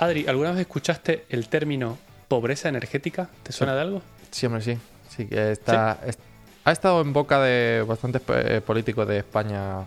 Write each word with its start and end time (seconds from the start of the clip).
Adri, 0.00 0.26
¿alguna 0.26 0.50
vez 0.52 0.60
escuchaste 0.60 1.26
el 1.28 1.48
término 1.48 1.98
pobreza 2.28 2.68
energética? 2.68 3.28
¿Te 3.42 3.52
suena 3.52 3.74
de 3.74 3.80
algo? 3.82 4.02
Sí, 4.30 4.46
hombre, 4.46 4.62
sí. 4.62 4.78
Sí, 5.14 5.28
está, 5.30 5.98
es- 6.06 6.18
ha 6.64 6.72
estado 6.72 7.00
en 7.00 7.12
boca 7.12 7.40
de 7.40 7.84
bastantes 7.86 8.22
eh, 8.28 8.60
políticos 8.64 9.06
de 9.08 9.18
España 9.18 9.84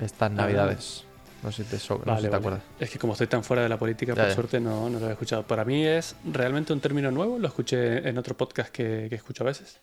estas 0.00 0.30
navidades. 0.30 1.04
No 1.42 1.50
sé 1.52 1.64
si 1.64 1.70
te, 1.70 1.78
so- 1.78 1.94
no 1.98 2.00
sé 2.04 2.06
Vale, 2.06 2.16
si 2.18 2.22
te 2.24 2.28
vale. 2.30 2.38
acuerdas. 2.40 2.62
Es 2.78 2.90
que 2.90 2.98
como 2.98 3.12
estoy 3.14 3.26
tan 3.26 3.42
fuera 3.44 3.62
de 3.62 3.68
la 3.68 3.78
política, 3.78 4.12
Ya, 4.14 4.22
por 4.22 4.28
ya. 4.28 4.34
suerte 4.34 4.60
no, 4.60 4.88
no 4.90 4.98
lo 5.00 5.08
he 5.08 5.12
escuchado. 5.12 5.42
Para 5.44 5.64
mí 5.64 5.84
es 5.86 6.14
realmente 6.24 6.72
un 6.72 6.80
término 6.80 7.10
nuevo, 7.10 7.38
lo 7.38 7.48
escuché 7.48 8.08
en 8.08 8.18
otro 8.18 8.36
podcast 8.36 8.70
que, 8.70 9.06
que 9.08 9.14
escucho 9.16 9.44
a 9.44 9.46
veces. 9.46 9.78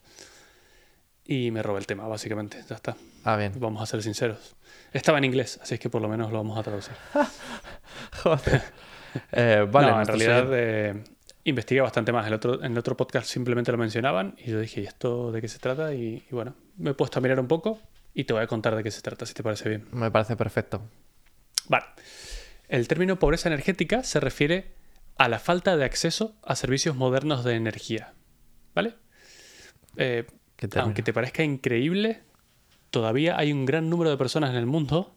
Y 1.26 1.52
me 1.52 1.64
robé 1.64 1.80
el 1.80 1.88
tema, 1.88 2.08
básicamente. 2.08 2.62
Ya 2.70 2.76
está. 2.76 2.96
Ah, 3.24 3.38
bien. 3.38 3.54
Vamos 3.58 3.82
a 3.82 3.86
ser 3.86 4.04
sinceros. 4.04 4.56
Estaba 4.92 5.18
en 5.18 5.24
inglés, 5.24 5.60
así 5.62 5.74
es 5.76 5.80
que 5.80 5.90
por 5.90 6.02
lo 6.02 6.10
menos 6.10 6.32
lo 6.32 6.38
vamos 6.38 6.58
a 6.58 6.64
traducir. 6.64 6.94
Joder. 8.24 8.62
Eh, 9.32 9.66
vale, 9.72 9.92
no, 9.92 10.00
en 10.02 10.08
realidad 10.08 10.46
oyentes- 10.50 10.54
eh, 10.54 11.04
investigué 11.46 11.82
bastante 11.82 12.12
más. 12.12 12.26
El 12.28 12.34
otro, 12.34 12.64
en 12.64 12.72
el 12.72 12.78
otro 12.78 12.96
podcast 12.98 13.28
simplemente 13.28 13.72
lo 13.72 13.78
mencionaban 13.78 14.36
y 14.38 14.52
yo 14.52 14.60
dije, 14.60 14.82
¿y 14.82 14.86
esto 14.86 15.32
de 15.32 15.42
qué 15.42 15.48
se 15.48 15.60
trata? 15.60 15.94
Y, 15.94 16.24
y 16.30 16.36
bueno, 16.36 16.56
me 16.78 16.92
he 16.92 16.94
puesto 16.94 17.20
a 17.20 17.22
mirar 17.22 17.40
un 17.40 17.48
poco 17.48 17.80
y 18.14 18.24
te 18.26 18.34
voy 18.34 18.44
a 18.44 18.48
contar 18.48 18.76
de 18.76 18.84
qué 18.84 18.92
se 18.92 19.02
trata, 19.02 19.26
si 19.26 19.34
te 19.34 19.44
parece 19.44 19.70
bien. 19.70 19.88
me 19.92 20.10
parece 20.12 20.36
perfecto. 20.36 20.82
Vale. 21.68 21.86
El 22.68 22.88
término 22.88 23.20
pobreza 23.20 23.50
energética 23.50 24.04
se 24.04 24.20
refiere 24.20 24.74
a 25.18 25.28
la 25.30 25.40
falta 25.40 25.78
de 25.78 25.86
acceso 25.86 26.36
a 26.44 26.56
servicios 26.56 26.96
modernos 26.96 27.44
de 27.44 27.56
energía. 27.56 28.14
¿Vale? 28.74 28.96
Eh, 29.98 30.26
aunque 30.78 31.04
te 31.04 31.14
parezca 31.14 31.44
increíble, 31.44 32.22
todavía 32.94 33.40
hay 33.40 33.52
un 33.52 33.66
gran 33.66 33.90
número 33.90 34.12
de 34.12 34.18
personas 34.18 34.52
en 34.52 34.56
el 34.56 34.68
mundo 34.68 35.16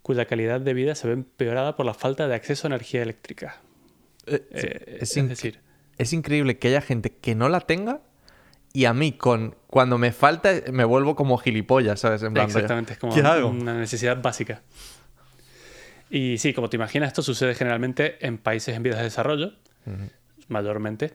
cuya 0.00 0.24
calidad 0.24 0.58
de 0.58 0.72
vida 0.72 0.94
se 0.94 1.06
ve 1.06 1.12
empeorada 1.12 1.76
por 1.76 1.84
la 1.84 1.92
falta 1.92 2.26
de 2.26 2.34
acceso 2.34 2.66
a 2.66 2.68
energía 2.68 3.02
eléctrica. 3.02 3.60
Eh, 4.26 4.42
Eh, 4.50 4.98
es, 5.02 5.14
decir, 5.14 5.60
es 5.98 6.14
increíble 6.14 6.58
que 6.58 6.68
haya 6.68 6.80
gente 6.80 7.10
que 7.10 7.34
no 7.34 7.50
la 7.50 7.60
tenga 7.60 8.00
y 8.72 8.86
a 8.86 8.94
mí 8.94 9.12
con 9.12 9.54
cuando 9.66 9.98
me 9.98 10.12
falta 10.12 10.50
me 10.72 10.84
vuelvo 10.84 11.14
como 11.14 11.36
gilipollas, 11.36 12.00
¿sabes? 12.00 12.22
En 12.22 12.32
plan, 12.32 12.46
Exactamente, 12.46 12.94
es 12.94 12.98
como 12.98 13.12
una 13.12 13.78
necesidad 13.78 14.22
básica. 14.22 14.62
Y 16.08 16.38
sí, 16.38 16.54
como 16.54 16.70
te 16.70 16.76
imaginas, 16.76 17.08
esto 17.08 17.22
sucede 17.22 17.54
generalmente 17.54 18.16
en 18.26 18.38
países 18.38 18.74
en 18.74 18.82
vías 18.82 18.96
de 18.96 19.04
desarrollo, 19.04 19.52
mayormente, 20.48 21.12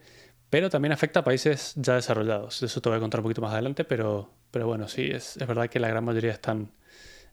pero 0.50 0.70
también 0.70 0.92
afecta 0.92 1.22
a 1.22 1.24
países 1.24 1.74
ya 1.76 1.96
desarrollados. 1.96 2.60
De 2.60 2.68
eso 2.68 2.82
te 2.82 2.90
voy 2.90 2.98
a 2.98 3.02
contar 3.02 3.20
un 3.20 3.24
poquito 3.24 3.42
más 3.42 3.54
adelante, 3.54 3.84
pero, 3.84 4.32
pero 4.52 4.68
bueno, 4.68 4.88
sí, 4.88 5.10
es, 5.12 5.38
es 5.38 5.48
verdad 5.48 5.70
que 5.70 5.80
la 5.80 5.88
gran 5.88 6.04
mayoría 6.04 6.32
están 6.32 6.72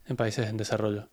en 0.06 0.16
países 0.16 0.48
en 0.48 0.56
desarrollo. 0.56 1.08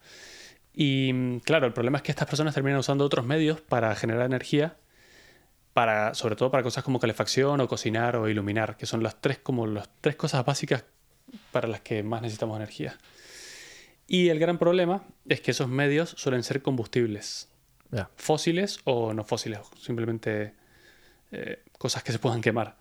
Y 0.73 1.11
mm, 1.13 1.39
claro, 1.39 1.67
el 1.67 1.73
problema 1.73 1.97
es 1.97 2.03
que 2.03 2.11
estas 2.11 2.27
personas 2.27 2.53
terminan 2.53 2.79
usando 2.79 3.05
otros 3.05 3.25
medios 3.25 3.61
para 3.61 3.95
generar 3.95 4.25
energía, 4.25 4.77
para, 5.73 6.13
sobre 6.13 6.35
todo 6.35 6.51
para 6.51 6.63
cosas 6.63 6.83
como 6.83 6.99
calefacción 6.99 7.59
o 7.61 7.67
cocinar 7.67 8.15
o 8.15 8.29
iluminar, 8.29 8.77
que 8.77 8.85
son 8.85 9.03
las 9.03 9.21
tres, 9.21 9.37
como 9.39 9.67
las 9.67 9.89
tres 10.01 10.15
cosas 10.15 10.45
básicas 10.45 10.85
para 11.51 11.67
las 11.67 11.81
que 11.81 12.03
más 12.03 12.21
necesitamos 12.21 12.57
energía. 12.57 12.97
Y 14.07 14.29
el 14.29 14.39
gran 14.39 14.57
problema 14.57 15.03
es 15.27 15.41
que 15.41 15.51
esos 15.51 15.67
medios 15.67 16.15
suelen 16.17 16.43
ser 16.43 16.63
combustibles, 16.63 17.47
fósiles 18.15 18.79
o 18.83 19.13
no 19.13 19.23
fósiles, 19.23 19.59
simplemente 19.79 20.55
eh, 21.31 21.63
cosas 21.77 22.03
que 22.03 22.11
se 22.11 22.19
puedan 22.19 22.41
quemar. 22.41 22.77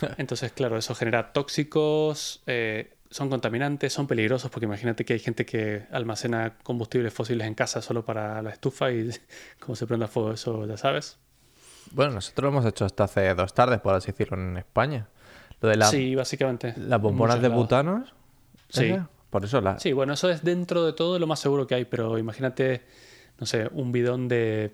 Entonces, 0.18 0.52
claro, 0.52 0.76
eso 0.78 0.94
genera 0.94 1.32
tóxicos, 1.32 2.42
eh, 2.46 2.94
son 3.10 3.28
contaminantes, 3.28 3.92
son 3.92 4.06
peligrosos, 4.06 4.50
porque 4.50 4.66
imagínate 4.66 5.04
que 5.04 5.14
hay 5.14 5.18
gente 5.18 5.44
que 5.44 5.86
almacena 5.90 6.56
combustibles 6.62 7.12
fósiles 7.12 7.46
en 7.46 7.54
casa 7.54 7.82
solo 7.82 8.04
para 8.04 8.40
la 8.42 8.50
estufa 8.50 8.90
y 8.92 9.10
como 9.60 9.76
se 9.76 9.86
prende 9.86 10.04
a 10.06 10.08
fuego, 10.08 10.32
eso 10.32 10.66
ya 10.66 10.76
sabes. 10.76 11.18
Bueno, 11.92 12.12
nosotros 12.12 12.44
lo 12.44 12.48
hemos 12.58 12.66
hecho 12.66 12.84
hasta 12.84 13.04
hace 13.04 13.34
dos 13.34 13.52
tardes, 13.52 13.80
por 13.80 13.94
así 13.94 14.12
decirlo, 14.12 14.36
en 14.36 14.56
España. 14.56 15.08
Lo 15.60 15.68
de 15.68 15.76
la- 15.76 15.86
sí, 15.86 16.14
básicamente. 16.14 16.74
las 16.76 17.00
bombonas 17.00 17.42
de 17.42 17.48
butanos. 17.48 18.14
Sí. 18.68 18.84
¿esa? 18.86 19.08
Por 19.28 19.44
eso 19.44 19.60
la... 19.60 19.78
Sí, 19.78 19.92
bueno, 19.92 20.12
eso 20.14 20.30
es 20.30 20.42
dentro 20.44 20.84
de 20.84 20.92
todo 20.92 21.18
lo 21.18 21.26
más 21.26 21.40
seguro 21.40 21.66
que 21.66 21.74
hay, 21.74 21.84
pero 21.84 22.18
imagínate, 22.18 22.84
no 23.38 23.46
sé, 23.46 23.68
un 23.72 23.92
bidón 23.92 24.28
de 24.28 24.72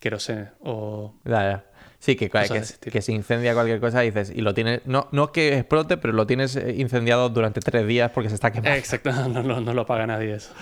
querosene 0.00 0.50
o... 0.60 1.14
Ya, 1.24 1.42
ya. 1.42 1.64
Sí, 2.00 2.14
que, 2.14 2.30
que, 2.30 3.02
se 3.02 3.12
incendia 3.12 3.54
cualquier 3.54 3.80
cosa 3.80 4.04
y 4.04 4.10
dices, 4.10 4.30
y 4.34 4.40
lo 4.40 4.54
tienes, 4.54 4.82
no, 4.86 5.08
no 5.10 5.32
que 5.32 5.58
explote, 5.58 5.96
pero 5.96 6.12
lo 6.12 6.28
tienes 6.28 6.54
eh, 6.54 6.76
incendiado 6.78 7.28
durante 7.28 7.60
tres 7.60 7.88
días 7.88 8.12
porque 8.12 8.28
se 8.28 8.36
está 8.36 8.52
quemando. 8.52 8.78
Exacto, 8.78 9.10
no, 9.28 9.42
no, 9.42 9.60
no 9.60 9.74
lo 9.74 9.84
paga 9.84 10.06
nadie 10.06 10.34
eso. 10.34 10.52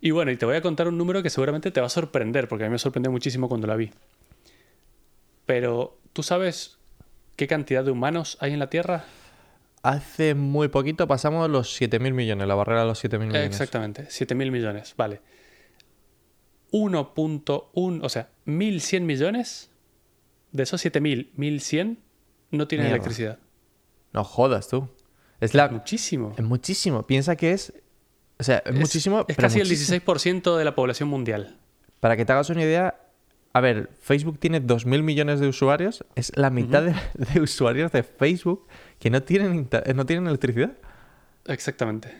Y 0.00 0.10
bueno, 0.10 0.32
y 0.32 0.36
te 0.36 0.46
voy 0.46 0.56
a 0.56 0.62
contar 0.62 0.88
un 0.88 0.98
número 0.98 1.22
que 1.22 1.30
seguramente 1.30 1.70
te 1.70 1.80
va 1.80 1.86
a 1.86 1.90
sorprender, 1.90 2.48
porque 2.48 2.64
a 2.64 2.68
mí 2.68 2.72
me 2.72 2.78
sorprendió 2.78 3.12
muchísimo 3.12 3.48
cuando 3.48 3.66
la 3.66 3.76
vi. 3.76 3.92
Pero, 5.46 5.98
¿tú 6.12 6.22
sabes 6.22 6.78
qué 7.36 7.46
cantidad 7.46 7.84
de 7.84 7.90
humanos 7.90 8.36
hay 8.40 8.52
en 8.52 8.58
la 8.58 8.68
Tierra? 8.68 9.04
Hace 9.82 10.34
muy 10.34 10.68
poquito 10.68 11.06
pasamos 11.06 11.48
los 11.48 11.80
7.000 11.80 12.12
millones, 12.12 12.48
la 12.48 12.54
barrera 12.54 12.80
de 12.80 12.86
los 12.86 13.02
7.000 13.02 13.18
millones. 13.18 13.46
Exactamente, 13.46 14.04
7.000 14.08 14.50
millones, 14.50 14.94
vale. 14.96 15.20
1.1, 16.72 18.00
o 18.02 18.08
sea, 18.08 18.28
1.100 18.46 19.00
millones, 19.02 19.69
de 20.52 20.62
esos 20.62 20.84
7.000, 20.84 21.30
1.100 21.36 21.96
no 22.50 22.66
tienen 22.68 22.86
Mierda. 22.86 22.96
electricidad. 22.96 23.38
No 24.12 24.24
jodas 24.24 24.68
tú. 24.68 24.88
Es, 25.40 25.54
la, 25.54 25.68
Muchísimo. 25.68 26.34
es 26.36 26.44
muchísimo. 26.44 27.06
Piensa 27.06 27.36
que 27.36 27.52
es... 27.52 27.72
O 28.38 28.42
sea, 28.42 28.62
es, 28.64 28.74
muchísimo, 28.74 29.20
Es 29.20 29.36
pero 29.36 29.46
casi 29.46 29.58
muchísimo. 29.58 29.94
el 29.96 30.02
16% 30.02 30.56
de 30.56 30.64
la 30.64 30.74
población 30.74 31.08
mundial. 31.08 31.58
Para 32.00 32.16
que 32.16 32.24
te 32.24 32.32
hagas 32.32 32.48
una 32.50 32.62
idea, 32.62 32.98
a 33.52 33.60
ver, 33.60 33.90
Facebook 34.00 34.38
tiene 34.38 34.62
2.000 34.62 35.02
millones 35.02 35.40
de 35.40 35.48
usuarios. 35.48 36.04
Es 36.14 36.32
la 36.36 36.50
mitad 36.50 36.82
de, 36.82 36.94
de 37.14 37.40
usuarios 37.40 37.92
de 37.92 38.02
Facebook 38.02 38.66
que 38.98 39.10
no 39.10 39.22
tienen, 39.22 39.54
inter- 39.54 39.94
no 39.94 40.04
tienen 40.06 40.26
electricidad. 40.26 40.72
Exactamente. 41.46 42.12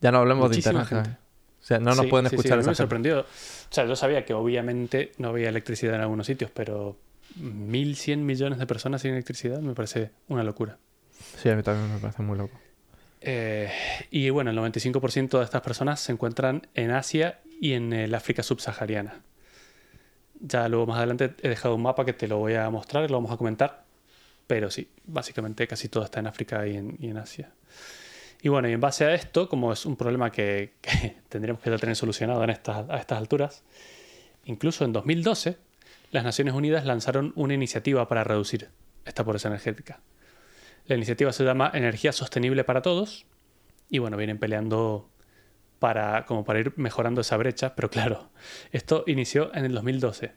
Ya 0.00 0.10
no 0.12 0.18
hablemos 0.18 0.48
Muchísima 0.48 0.80
de 0.80 0.82
internet. 0.84 1.04
gente. 1.06 1.18
¿sabes? 1.18 1.22
O 1.62 1.64
sea, 1.64 1.78
no 1.78 1.84
nos 1.94 1.98
Sí, 2.04 2.06
pueden 2.10 2.26
sí, 2.26 2.30
sí, 2.30 2.34
escuchar 2.36 2.58
a 2.58 2.62
mí 2.62 2.66
me 2.68 2.74
sorprendió. 2.74 3.20
O 3.20 3.24
sea, 3.70 3.86
yo 3.86 3.94
sabía 3.96 4.24
que 4.24 4.34
obviamente 4.34 5.12
no 5.18 5.28
había 5.28 5.48
electricidad 5.48 5.94
en 5.94 6.00
algunos 6.00 6.26
sitios, 6.26 6.50
pero 6.52 6.98
1.100 7.38 8.18
millones 8.18 8.58
de 8.58 8.66
personas 8.66 9.02
sin 9.02 9.12
electricidad 9.12 9.60
me 9.60 9.74
parece 9.74 10.10
una 10.28 10.42
locura. 10.42 10.78
Sí, 11.40 11.48
a 11.48 11.56
mí 11.56 11.62
también 11.62 11.92
me 11.92 12.00
parece 12.00 12.22
muy 12.22 12.36
loco. 12.36 12.58
Eh, 13.20 13.70
y 14.10 14.30
bueno, 14.30 14.50
el 14.50 14.58
95% 14.58 15.38
de 15.38 15.44
estas 15.44 15.62
personas 15.62 16.00
se 16.00 16.12
encuentran 16.12 16.66
en 16.74 16.90
Asia 16.90 17.40
y 17.60 17.72
en 17.74 17.92
el 17.92 18.14
África 18.14 18.42
subsahariana. 18.42 19.20
Ya 20.40 20.68
luego 20.68 20.86
más 20.86 20.98
adelante 20.98 21.34
he 21.42 21.48
dejado 21.48 21.76
un 21.76 21.82
mapa 21.82 22.04
que 22.04 22.12
te 22.12 22.26
lo 22.26 22.38
voy 22.38 22.54
a 22.54 22.68
mostrar 22.70 23.04
y 23.04 23.08
lo 23.08 23.14
vamos 23.14 23.30
a 23.30 23.36
comentar. 23.36 23.84
Pero 24.48 24.70
sí, 24.70 24.90
básicamente 25.06 25.68
casi 25.68 25.88
todo 25.88 26.04
está 26.04 26.18
en 26.18 26.26
África 26.26 26.66
y 26.66 26.76
en, 26.76 26.96
y 26.98 27.08
en 27.08 27.16
Asia. 27.16 27.52
Y 28.42 28.48
bueno, 28.48 28.68
y 28.68 28.72
en 28.72 28.80
base 28.80 29.04
a 29.04 29.14
esto, 29.14 29.48
como 29.48 29.72
es 29.72 29.86
un 29.86 29.96
problema 29.96 30.32
que, 30.32 30.72
que 30.80 31.16
tendríamos 31.28 31.62
que 31.62 31.70
ya 31.70 31.78
tener 31.78 31.94
solucionado 31.94 32.42
en 32.42 32.50
estas, 32.50 32.90
a 32.90 32.96
estas 32.96 33.18
alturas, 33.18 33.62
incluso 34.44 34.84
en 34.84 34.92
2012, 34.92 35.56
las 36.12 36.24
Naciones 36.24 36.54
Unidas 36.54 36.84
lanzaron 36.84 37.32
una 37.34 37.54
iniciativa 37.54 38.06
para 38.06 38.22
reducir 38.22 38.68
esta 39.06 39.24
pobreza 39.24 39.48
energética. 39.48 40.00
La 40.86 40.94
iniciativa 40.94 41.32
se 41.32 41.42
llama 41.42 41.70
Energía 41.74 42.12
Sostenible 42.12 42.64
para 42.64 42.82
Todos 42.82 43.26
y 43.88 43.98
bueno, 43.98 44.18
vienen 44.18 44.38
peleando 44.38 45.08
para, 45.78 46.26
como 46.26 46.44
para 46.44 46.60
ir 46.60 46.74
mejorando 46.76 47.22
esa 47.22 47.36
brecha, 47.38 47.74
pero 47.74 47.90
claro, 47.90 48.30
esto 48.72 49.04
inició 49.06 49.52
en 49.54 49.64
el 49.64 49.72
2012 49.72 50.32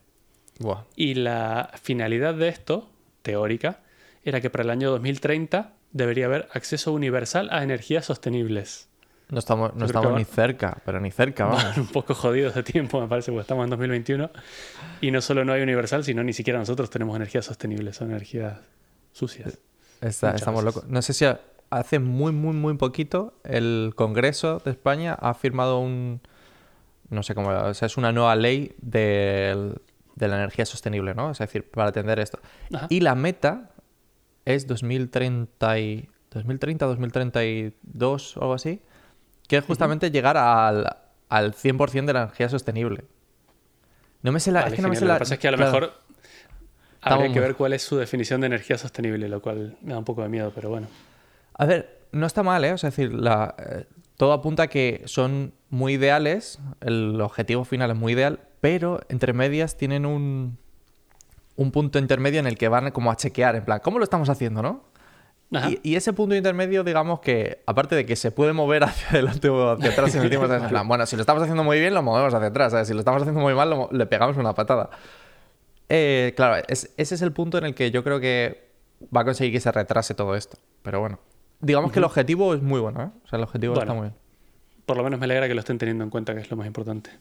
Buah. 0.59 0.85
y 0.95 1.15
la 1.15 1.71
finalidad 1.81 2.33
de 2.35 2.47
esto, 2.47 2.89
teórica, 3.21 3.81
era 4.23 4.39
que 4.39 4.49
para 4.49 4.63
el 4.63 4.69
año 4.69 4.89
2030 4.91 5.73
debería 5.91 6.25
haber 6.25 6.47
acceso 6.53 6.93
universal 6.93 7.49
a 7.51 7.63
energías 7.63 8.05
sostenibles. 8.05 8.89
No 9.29 9.39
estamos, 9.39 9.73
no 9.75 9.85
estamos 9.85 10.13
ni 10.13 10.23
cerca, 10.23 10.77
pero 10.85 10.99
ni 10.99 11.09
cerca, 11.11 11.45
vamos. 11.45 11.63
Van 11.63 11.79
un 11.79 11.87
poco 11.87 12.13
jodidos 12.13 12.53
de 12.55 12.61
tiempo, 12.63 13.01
me 13.01 13.07
parece, 13.07 13.31
porque 13.31 13.41
estamos 13.41 13.63
en 13.63 13.71
2021 13.71 14.29
y 15.01 15.09
no 15.11 15.19
solo 15.21 15.43
no 15.43 15.53
hay 15.53 15.61
universal, 15.63 16.03
sino 16.03 16.23
ni 16.23 16.31
siquiera 16.33 16.59
nosotros 16.59 16.89
tenemos 16.91 17.15
energías 17.15 17.45
sostenibles, 17.45 17.95
son 17.95 18.11
energías 18.11 18.59
sucias. 19.11 19.57
Está- 20.01 20.35
estamos 20.35 20.63
veces. 20.63 20.75
locos. 20.75 20.89
No 20.91 21.01
sé 21.01 21.13
si 21.13 21.25
ha- 21.25 21.39
hace 21.71 21.97
muy, 21.99 22.31
muy, 22.33 22.53
muy 22.53 22.75
poquito 22.77 23.33
el 23.43 23.93
Congreso 23.95 24.59
de 24.63 24.71
España 24.71 25.13
ha 25.19 25.33
firmado 25.33 25.79
un... 25.79 26.21
No 27.09 27.23
sé 27.23 27.33
cómo... 27.33 27.49
O 27.49 27.73
sea, 27.73 27.87
es 27.87 27.97
una 27.97 28.11
nueva 28.11 28.35
ley 28.35 28.75
del- 28.81 29.81
de 30.15 30.27
la 30.27 30.35
energía 30.37 30.65
sostenible, 30.65 31.15
¿no? 31.15 31.31
Es 31.31 31.39
decir, 31.39 31.69
para 31.69 31.89
atender 31.89 32.19
esto. 32.19 32.39
Ajá. 32.73 32.87
Y 32.89 32.99
la 33.01 33.15
meta 33.15 33.71
es 34.45 34.67
2030, 34.67 35.79
y, 35.79 36.09
2030 36.31 36.85
2032 36.85 38.37
o 38.37 38.41
algo 38.41 38.53
así, 38.53 38.81
que 39.47 39.57
es 39.57 39.65
justamente 39.65 40.11
llegar 40.11 40.37
al, 40.37 40.97
al 41.29 41.53
100% 41.53 42.05
de 42.05 42.13
la 42.13 42.23
energía 42.23 42.49
sostenible. 42.49 43.05
No 44.21 44.31
me 44.31 44.39
sé 44.39 44.51
la... 44.51 44.61
Vale, 44.61 44.71
es 44.71 44.75
que 44.75 44.81
no 44.81 44.89
me 44.89 44.95
sé 44.95 45.01
Lo 45.01 45.09
la... 45.09 45.13
que 45.15 45.19
pasa 45.19 45.33
es 45.35 45.39
que 45.39 45.47
a 45.47 45.51
lo 45.51 45.57
claro. 45.57 45.71
mejor 45.71 45.83
habría 47.01 47.25
Estamos 47.25 47.33
que 47.33 47.39
ver 47.39 47.55
cuál 47.55 47.73
es 47.73 47.83
su 47.83 47.97
definición 47.97 48.41
de 48.41 48.47
energía 48.47 48.77
sostenible, 48.77 49.29
lo 49.29 49.41
cual 49.41 49.77
me 49.81 49.93
da 49.93 49.99
un 49.99 50.05
poco 50.05 50.23
de 50.23 50.29
miedo, 50.29 50.51
pero 50.55 50.69
bueno. 50.69 50.87
A 51.53 51.65
ver, 51.65 51.99
no 52.11 52.25
está 52.25 52.41
mal, 52.41 52.65
¿eh? 52.65 52.73
O 52.73 52.77
sea, 52.77 52.89
es 52.89 52.95
decir, 52.95 53.13
la, 53.13 53.53
eh, 53.59 53.85
todo 54.17 54.33
apunta 54.33 54.63
a 54.63 54.67
que 54.67 55.03
son 55.05 55.53
muy 55.69 55.93
ideales, 55.93 56.59
el 56.81 57.19
objetivo 57.21 57.65
final 57.65 57.91
es 57.91 57.97
muy 57.97 58.13
ideal, 58.13 58.39
pero 58.61 59.01
entre 59.09 59.33
medias 59.33 59.77
tienen 59.77 60.05
un, 60.05 60.57
un 61.55 61.71
punto 61.71 61.99
intermedio 61.99 62.39
en 62.39 62.47
el 62.47 62.57
que 62.57 62.67
van 62.67 62.89
como 62.91 63.11
a 63.11 63.15
chequear, 63.15 63.55
en 63.55 63.65
plan, 63.65 63.79
¿cómo 63.83 63.99
lo 63.99 64.03
estamos 64.03 64.29
haciendo, 64.29 64.61
no? 64.61 64.83
Y, 65.51 65.79
y 65.91 65.95
ese 65.95 66.11
punto 66.11 66.35
intermedio, 66.35 66.83
digamos 66.83 67.19
que, 67.21 67.61
aparte 67.65 67.95
de 67.95 68.05
que 68.05 68.15
se 68.15 68.31
puede 68.31 68.51
mover 68.51 68.83
hacia 68.85 69.09
adelante 69.09 69.47
o 69.49 69.71
hacia 69.71 69.91
atrás 69.91 70.13
en 70.15 70.23
el 70.23 70.29
tiempo. 70.29 70.51
En 70.51 70.67
plan, 70.67 70.87
bueno, 70.87 71.05
si 71.05 71.15
lo 71.15 71.21
estamos 71.21 71.41
haciendo 71.43 71.63
muy 71.63 71.79
bien, 71.79 71.93
lo 71.93 72.01
movemos 72.01 72.33
hacia 72.33 72.47
atrás, 72.47 72.71
¿sabes? 72.71 72.87
Si 72.87 72.93
lo 72.93 72.99
estamos 72.99 73.21
haciendo 73.21 73.39
muy 73.41 73.53
mal, 73.53 73.69
lo 73.69 73.89
le 73.91 74.05
pegamos 74.05 74.35
una 74.37 74.53
patada. 74.53 74.89
Eh, 75.89 76.33
claro, 76.35 76.63
es- 76.67 76.91
ese 76.97 77.15
es 77.15 77.21
el 77.21 77.31
punto 77.31 77.57
en 77.57 77.65
el 77.65 77.75
que 77.75 77.91
yo 77.91 78.03
creo 78.03 78.19
que 78.19 78.69
va 79.15 79.21
a 79.21 79.23
conseguir 79.25 79.53
que 79.53 79.59
se 79.59 79.71
retrase 79.71 80.13
todo 80.15 80.35
esto. 80.35 80.57
Pero 80.81 80.99
bueno, 80.99 81.19
digamos 81.61 81.91
que 81.91 81.99
el 81.99 82.05
objetivo 82.05 82.53
es 82.55 82.61
muy 82.61 82.79
bueno, 82.79 83.03
¿eh? 83.03 83.09
O 83.23 83.27
sea, 83.27 83.37
el 83.37 83.43
objetivo 83.43 83.73
Bueno. 83.75 83.83
está 83.91 83.93
muy 83.93 84.09
bien. 84.09 84.15
Por 84.85 84.97
lo 84.97 85.03
menos 85.03 85.19
me 85.19 85.25
alegra 85.25 85.47
que 85.47 85.53
lo 85.53 85.59
estén 85.61 85.77
teniendo 85.77 86.03
en 86.03 86.09
cuenta, 86.09 86.33
que 86.35 86.41
es 86.41 86.49
lo 86.51 86.57
más 86.57 86.67
importante. 86.67 87.11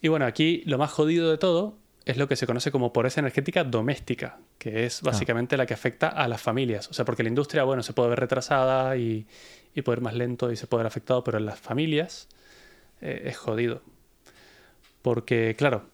Y 0.00 0.08
bueno, 0.08 0.24
aquí 0.26 0.62
lo 0.66 0.76
más 0.78 0.90
jodido 0.92 1.30
de 1.30 1.38
todo 1.38 1.74
es 2.06 2.16
lo 2.16 2.28
que 2.28 2.36
se 2.36 2.46
conoce 2.46 2.70
como 2.70 2.92
pobreza 2.92 3.20
energética 3.20 3.64
doméstica, 3.64 4.38
que 4.58 4.86
es 4.86 5.02
básicamente 5.02 5.56
la 5.56 5.66
que 5.66 5.74
afecta 5.74 6.06
a 6.06 6.28
las 6.28 6.40
familias. 6.40 6.88
O 6.88 6.94
sea, 6.94 7.04
porque 7.04 7.24
la 7.24 7.28
industria, 7.28 7.64
bueno, 7.64 7.82
se 7.82 7.92
puede 7.92 8.10
ver 8.10 8.20
retrasada 8.20 8.96
y, 8.96 9.26
y 9.74 9.82
puede 9.82 9.98
ir 9.98 10.02
más 10.04 10.14
lento 10.14 10.52
y 10.52 10.56
se 10.56 10.68
puede 10.68 10.84
ver 10.84 10.86
afectado, 10.86 11.24
pero 11.24 11.38
en 11.38 11.46
las 11.46 11.58
familias 11.58 12.28
eh, 13.00 13.22
es 13.26 13.36
jodido. 13.36 13.82
Porque, 15.02 15.56
claro, 15.58 15.90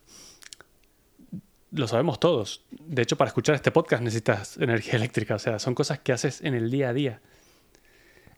lo 1.71 1.89
sabemos 1.89 2.21
todos. 2.21 2.63
De 2.71 3.01
hecho, 3.01 3.17
para 3.17 3.29
escuchar 3.29 3.55
este 3.55 3.71
podcast 3.71 4.03
necesitas 4.03 4.57
energía 4.59 4.97
eléctrica. 4.97 5.35
O 5.37 5.39
sea, 5.39 5.59
son 5.59 5.75
cosas 5.75 5.99
que 6.01 6.13
haces 6.13 6.43
en 6.43 6.53
el 6.55 6.71
día 6.71 6.91
a 6.91 6.93
día. 6.93 7.21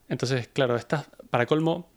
Entonces, 0.07 0.47
claro, 0.47 0.77
estas, 0.77 1.07
para 1.29 1.45
colmo, 1.45 1.89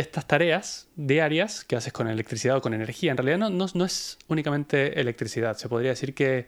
estas 0.00 0.26
tareas 0.26 0.88
diarias 0.96 1.64
que 1.64 1.76
haces 1.76 1.92
con 1.92 2.08
electricidad 2.08 2.56
o 2.56 2.60
con 2.60 2.74
energía, 2.74 3.10
en 3.10 3.16
realidad 3.16 3.38
no, 3.38 3.50
no, 3.50 3.66
no 3.72 3.84
es 3.84 4.18
únicamente 4.28 5.00
electricidad. 5.00 5.56
Se 5.56 5.68
podría 5.68 5.90
decir 5.90 6.14
que 6.14 6.46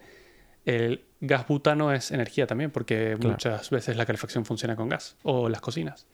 el 0.64 1.04
gas 1.20 1.46
butano 1.48 1.92
es 1.92 2.10
energía 2.10 2.46
también, 2.46 2.70
porque 2.70 3.16
Claro. 3.18 3.30
muchas 3.30 3.70
veces 3.70 3.96
la 3.96 4.06
calefacción 4.06 4.44
funciona 4.44 4.76
con 4.76 4.88
gas 4.88 5.16
o 5.22 5.48
las 5.48 5.60
cocinas. 5.60 6.06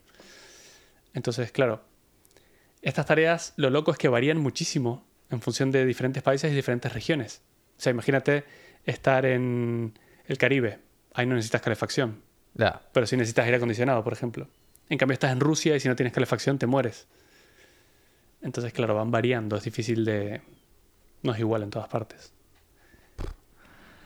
Entonces, 1.15 1.53
claro, 1.53 1.83
estas 2.83 3.07
tareas, 3.07 3.55
lo 3.57 3.71
loco 3.71 3.91
es 3.93 3.99
que 3.99 4.09
varían 4.09 4.39
muchísimo 4.39 5.07
en 5.31 5.41
función 5.41 5.71
de 5.71 5.85
diferentes 5.85 6.23
países 6.23 6.53
y 6.53 6.55
diferentes 6.55 6.93
regiones. 6.93 7.43
O 7.77 7.81
sea, 7.81 7.91
imagínate 7.91 8.45
estar 8.85 9.27
en 9.27 9.99
el 10.27 10.39
Caribe, 10.39 10.79
ahí 11.15 11.27
no 11.27 11.35
necesitas 11.35 11.61
calefacción, 11.63 12.23
pero 12.93 13.07
sí 13.07 13.17
necesitas 13.17 13.45
aire 13.45 13.57
acondicionado, 13.57 14.03
por 14.03 14.13
ejemplo. 14.13 14.49
En 14.89 14.97
cambio, 14.97 15.13
estás 15.13 15.33
en 15.33 15.41
Rusia 15.41 15.77
y 15.77 15.81
si 15.81 15.89
no 15.89 15.97
tienes 15.97 16.13
calefacción 16.15 16.59
te 16.59 16.67
mueres. 16.67 17.07
Entonces, 18.43 18.73
claro, 18.73 18.95
van 18.95 19.11
variando, 19.11 19.57
es 19.57 19.65
difícil 19.65 20.05
de... 20.05 20.43
No 21.23 21.33
es 21.33 21.41
igual 21.41 21.63
en 21.63 21.71
todas 21.71 21.89
partes. 21.89 22.33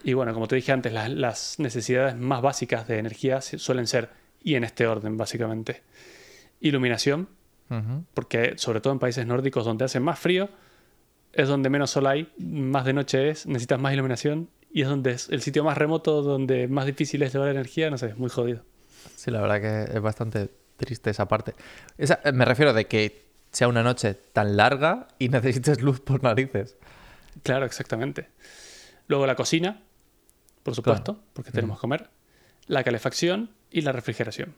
Y 0.04 0.14
bueno, 0.14 0.34
como 0.34 0.48
te 0.48 0.56
dije 0.56 0.72
antes, 0.72 0.92
las, 0.92 1.10
las 1.10 1.58
necesidades 1.58 2.16
más 2.16 2.42
básicas 2.42 2.88
de 2.88 2.98
energía 2.98 3.40
suelen 3.40 3.86
ser, 3.86 4.10
y 4.42 4.54
en 4.54 4.64
este 4.64 4.86
orden 4.86 5.16
básicamente, 5.16 5.82
iluminación, 6.60 7.28
porque 8.12 8.54
sobre 8.58 8.82
todo 8.82 8.92
en 8.92 8.98
países 8.98 9.26
nórdicos 9.26 9.64
donde 9.64 9.86
hace 9.86 9.98
más 9.98 10.18
frío, 10.18 10.50
es 11.32 11.48
donde 11.48 11.70
menos 11.70 11.90
sol 11.90 12.06
hay, 12.06 12.30
más 12.38 12.84
de 12.84 12.92
noche 12.92 13.30
es, 13.30 13.46
necesitas 13.46 13.80
más 13.80 13.94
iluminación 13.94 14.50
y 14.70 14.82
es 14.82 14.88
donde 14.88 15.12
es 15.12 15.30
el 15.30 15.40
sitio 15.40 15.64
más 15.64 15.78
remoto, 15.78 16.20
donde 16.20 16.68
más 16.68 16.84
difícil 16.84 17.22
es 17.22 17.32
llevar 17.32 17.48
energía, 17.48 17.88
no 17.90 17.96
sé, 17.96 18.08
es 18.08 18.18
muy 18.18 18.28
jodido. 18.28 18.62
Sí, 19.16 19.30
la 19.30 19.40
verdad 19.40 19.60
que 19.60 19.96
es 19.96 20.02
bastante 20.02 20.50
triste 20.76 21.10
esa 21.10 21.26
parte. 21.28 21.54
Esa, 21.96 22.20
me 22.32 22.44
refiero 22.44 22.74
de 22.74 22.86
que 22.86 23.31
sea 23.52 23.68
una 23.68 23.82
noche 23.82 24.14
tan 24.14 24.56
larga 24.56 25.08
y 25.18 25.28
necesites 25.28 25.80
luz 25.82 26.00
por 26.00 26.22
narices. 26.22 26.76
Claro, 27.42 27.66
exactamente. 27.66 28.28
Luego 29.06 29.26
la 29.26 29.36
cocina, 29.36 29.82
por 30.62 30.74
supuesto, 30.74 31.22
porque 31.32 31.50
tenemos 31.50 31.78
que 31.78 31.82
comer, 31.82 32.10
la 32.66 32.84
calefacción 32.84 33.50
y 33.70 33.82
la 33.82 33.92
refrigeración. 33.92 34.54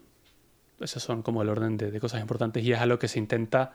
Esos 0.80 1.02
son 1.02 1.22
como 1.22 1.42
el 1.42 1.48
orden 1.48 1.76
de, 1.76 1.90
de 1.90 2.00
cosas 2.00 2.20
importantes 2.20 2.64
y 2.64 2.72
es 2.72 2.80
a 2.80 2.86
lo 2.86 2.98
que 2.98 3.08
se 3.08 3.18
intenta 3.18 3.72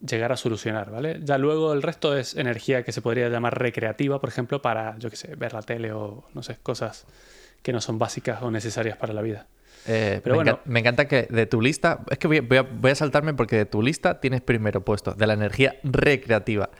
llegar 0.00 0.32
a 0.32 0.36
solucionar, 0.36 0.90
¿vale? 0.90 1.20
Ya 1.22 1.38
luego 1.38 1.72
el 1.72 1.82
resto 1.82 2.16
es 2.16 2.34
energía 2.36 2.82
que 2.82 2.92
se 2.92 3.02
podría 3.02 3.28
llamar 3.28 3.58
recreativa, 3.58 4.20
por 4.20 4.28
ejemplo, 4.28 4.60
para, 4.62 4.98
yo 4.98 5.10
qué 5.10 5.16
sé, 5.16 5.34
ver 5.36 5.52
la 5.52 5.62
tele 5.62 5.92
o, 5.92 6.24
no 6.34 6.42
sé, 6.42 6.58
cosas 6.62 7.06
que 7.62 7.72
no 7.72 7.80
son 7.80 7.98
básicas 7.98 8.42
o 8.42 8.50
necesarias 8.50 8.96
para 8.96 9.12
la 9.12 9.22
vida. 9.22 9.46
Eh, 9.86 10.20
Pero 10.22 10.34
me, 10.36 10.42
bueno. 10.44 10.52
encan- 10.58 10.60
me 10.64 10.80
encanta 10.80 11.08
que 11.08 11.26
de 11.30 11.46
tu 11.46 11.60
lista, 11.60 12.00
es 12.10 12.18
que 12.18 12.26
voy, 12.26 12.38
a- 12.38 12.42
voy 12.42 12.58
a, 12.58 12.62
voy 12.62 12.90
a 12.90 12.94
saltarme 12.94 13.34
porque 13.34 13.56
de 13.56 13.66
tu 13.66 13.82
lista 13.82 14.20
tienes 14.20 14.40
primero 14.40 14.84
puesto 14.84 15.12
de 15.12 15.26
la 15.26 15.34
energía 15.34 15.76
recreativa, 15.84 16.70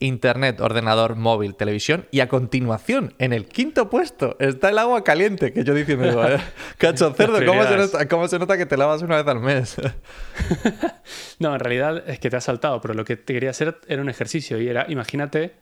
internet, 0.00 0.60
ordenador, 0.60 1.14
móvil, 1.14 1.54
televisión 1.54 2.06
y 2.10 2.20
a 2.20 2.28
continuación, 2.28 3.14
en 3.18 3.32
el 3.32 3.46
quinto 3.46 3.88
puesto, 3.90 4.36
está 4.40 4.68
el 4.70 4.78
agua 4.78 5.04
caliente, 5.04 5.52
que 5.52 5.62
yo 5.62 5.72
diciendo, 5.74 6.20
cacho 6.78 7.12
cerdo, 7.14 7.44
¿cómo 7.46 7.64
se, 7.64 7.76
nota, 7.76 8.08
cómo 8.08 8.28
se 8.28 8.38
nota 8.38 8.56
que 8.58 8.66
te 8.66 8.76
lavas 8.76 9.02
una 9.02 9.16
vez 9.16 9.26
al 9.26 9.40
mes? 9.40 9.76
No, 11.38 11.52
en 11.54 11.60
realidad 11.60 12.02
es 12.08 12.18
que 12.18 12.30
te 12.30 12.36
has 12.36 12.44
saltado, 12.44 12.80
pero 12.80 12.94
lo 12.94 13.04
que 13.04 13.16
te 13.16 13.34
quería 13.34 13.50
hacer 13.50 13.78
era 13.88 14.00
un 14.02 14.08
ejercicio 14.08 14.60
y 14.60 14.68
era, 14.68 14.86
imagínate 14.88 15.54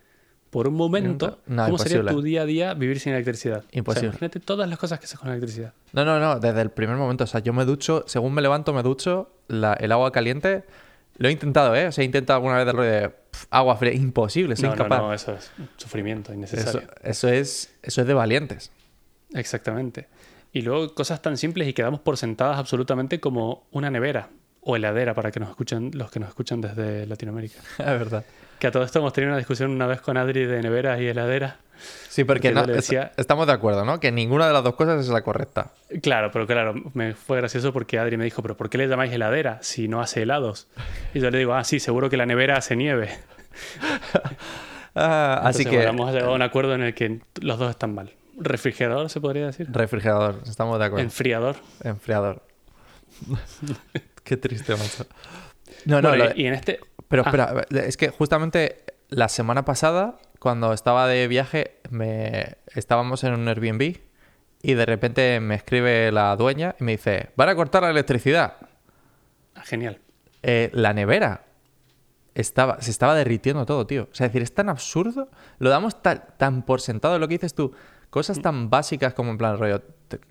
por 0.52 0.68
un 0.68 0.74
momento 0.74 1.38
No, 1.46 1.64
cómo 1.64 1.78
sería 1.78 1.96
imposible. 1.98 2.12
tu 2.12 2.22
día 2.22 2.42
a 2.42 2.44
día 2.44 2.74
vivir 2.74 3.00
sin 3.00 3.14
electricidad. 3.14 3.58
O 3.60 3.62
sea, 3.62 3.70
Imposible. 3.72 4.08
imagínate 4.08 4.38
todas 4.38 4.68
las 4.68 4.78
cosas 4.78 4.98
que 5.00 5.06
haces 5.06 5.18
con 5.18 5.30
electricidad. 5.30 5.72
No, 5.94 6.04
no, 6.04 6.20
no, 6.20 6.38
desde 6.38 6.60
el 6.60 6.70
primer 6.70 6.96
momento. 6.96 7.24
O 7.24 7.26
sea, 7.26 7.40
yo 7.40 7.52
me 7.54 7.64
ducho, 7.64 8.04
según 8.06 8.34
me 8.34 8.42
levanto, 8.42 8.74
me 8.74 8.82
ducho, 8.82 9.30
la- 9.48 9.72
el 9.72 9.90
agua 9.92 10.12
caliente. 10.12 10.64
Lo 11.16 11.28
he 11.28 11.32
intentado, 11.32 11.74
¿eh? 11.74 11.86
O 11.86 11.92
sea, 11.92 12.02
he 12.02 12.04
intentado 12.04 12.36
alguna 12.36 12.56
vez 12.56 12.66
darlo 12.66 12.82
de 12.82 13.08
pf, 13.08 13.46
agua 13.50 13.76
fría. 13.76 13.94
Imposible, 13.94 14.54
soy 14.56 14.64
No, 14.68 14.76
no, 14.76 14.82
incapaz. 14.84 14.98
no, 15.00 15.14
eso 15.14 15.32
es 15.32 15.50
sufrimiento 15.78 16.32
eso, 16.32 16.38
innecesario. 16.38 16.88
eso 17.02 17.28
es, 17.28 17.74
eso 17.82 18.00
es 18.02 18.06
de 18.06 18.14
valientes. 18.14 18.70
Exactamente. 19.34 20.08
Y 20.52 20.62
luego 20.62 20.94
cosas 20.94 21.22
tan 21.22 21.36
simples 21.36 21.68
y 21.68 21.72
que 21.72 21.82
damos 21.82 22.00
por 22.00 22.16
sentadas 22.18 22.58
absolutamente 22.58 23.20
como 23.20 23.64
una 23.70 23.90
nevera 23.90 24.28
o 24.60 24.76
heladera 24.76 25.14
para 25.14 25.30
que 25.30 25.40
nos 25.40 25.48
escuchen 25.48 25.90
los 25.94 26.10
que 26.10 26.20
nos 26.20 26.28
escuchan 26.28 26.60
desde 26.60 27.06
Latinoamérica. 27.06 27.58
Es 27.78 27.86
verdad. 27.86 28.24
Que 28.62 28.68
a 28.68 28.70
todo 28.70 28.84
esto 28.84 29.00
hemos 29.00 29.12
tenido 29.12 29.30
una 29.32 29.38
discusión 29.38 29.72
una 29.72 29.88
vez 29.88 30.00
con 30.00 30.16
Adri 30.16 30.44
de 30.44 30.62
neveras 30.62 31.00
y 31.00 31.08
heladeras. 31.08 31.54
Sí, 32.08 32.22
porque, 32.22 32.52
no, 32.52 32.64
le 32.64 32.74
decía- 32.74 33.10
estamos 33.16 33.48
de 33.48 33.52
acuerdo, 33.52 33.84
¿no? 33.84 33.98
Que 33.98 34.12
ninguna 34.12 34.46
de 34.46 34.52
las 34.52 34.62
dos 34.62 34.76
cosas 34.76 35.00
es 35.00 35.08
la 35.08 35.22
correcta. 35.22 35.72
Claro, 36.00 36.30
pero 36.30 36.46
claro, 36.46 36.72
me 36.94 37.14
fue 37.14 37.38
gracioso 37.38 37.72
porque 37.72 37.98
Adri 37.98 38.16
me 38.16 38.22
dijo, 38.22 38.40
pero 38.40 38.56
¿por 38.56 38.70
qué 38.70 38.78
le 38.78 38.86
llamáis 38.86 39.12
heladera 39.12 39.58
si 39.62 39.88
no 39.88 40.00
hace 40.00 40.22
helados? 40.22 40.68
Y 41.12 41.18
yo 41.18 41.28
le 41.32 41.38
digo, 41.38 41.54
ah, 41.54 41.64
sí, 41.64 41.80
seguro 41.80 42.08
que 42.08 42.16
la 42.16 42.24
nevera 42.24 42.56
hace 42.56 42.76
nieve. 42.76 43.10
Ah, 44.94 45.40
así 45.44 45.62
Entonces, 45.62 45.66
que 45.66 45.76
bueno, 45.76 45.90
hemos 45.90 46.12
llegado 46.12 46.32
a 46.32 46.34
un 46.34 46.42
acuerdo 46.42 46.74
en 46.74 46.82
el 46.82 46.94
que 46.94 47.20
los 47.40 47.58
dos 47.58 47.70
están 47.70 47.94
mal. 47.94 48.12
Refrigerador, 48.38 49.08
se 49.08 49.20
podría 49.22 49.46
decir. 49.46 49.66
refrigerador, 49.72 50.38
estamos 50.46 50.78
de 50.78 50.84
acuerdo. 50.84 51.02
Enfriador. 51.02 51.56
Enfriador. 51.82 52.42
Qué 54.22 54.36
triste, 54.36 54.76
macho. 54.76 55.06
No, 55.84 56.00
no, 56.02 56.08
Bueno, 56.10 56.24
lo- 56.26 56.36
y 56.36 56.46
en 56.46 56.54
este... 56.54 56.80
Pero 57.08 57.22
Ah, 57.26 57.28
espera, 57.28 57.82
es 57.86 57.96
que 57.96 58.08
justamente 58.08 58.84
la 59.10 59.28
semana 59.28 59.64
pasada, 59.64 60.18
cuando 60.38 60.72
estaba 60.72 61.06
de 61.06 61.28
viaje, 61.28 61.78
me 61.90 62.56
estábamos 62.74 63.22
en 63.24 63.34
un 63.34 63.46
Airbnb 63.48 63.98
y 64.62 64.74
de 64.74 64.86
repente 64.86 65.38
me 65.40 65.54
escribe 65.56 66.10
la 66.12 66.34
dueña 66.36 66.74
y 66.80 66.84
me 66.84 66.92
dice, 66.92 67.30
van 67.36 67.48
a 67.50 67.54
cortar 67.54 67.82
la 67.82 67.90
electricidad. 67.90 68.54
ah, 69.54 69.62
genial. 69.64 69.98
Eh, 70.42 70.70
la 70.72 70.92
nevera 70.94 71.44
estaba, 72.34 72.80
se 72.80 72.90
estaba 72.90 73.14
derritiendo 73.14 73.66
todo, 73.66 73.86
tío. 73.86 74.08
O 74.10 74.14
sea, 74.14 74.26
es 74.26 74.32
decir, 74.32 74.42
es 74.42 74.54
tan 74.54 74.68
absurdo. 74.70 75.28
Lo 75.58 75.68
damos 75.70 76.00
tan, 76.02 76.24
tan 76.38 76.62
por 76.62 76.80
sentado 76.80 77.18
lo 77.18 77.28
que 77.28 77.34
dices 77.34 77.54
tú. 77.54 77.72
Cosas 78.10 78.40
tan 78.40 78.70
básicas 78.70 79.14
como 79.14 79.30
en 79.30 79.38
plan 79.38 79.58
rollo. 79.58 79.82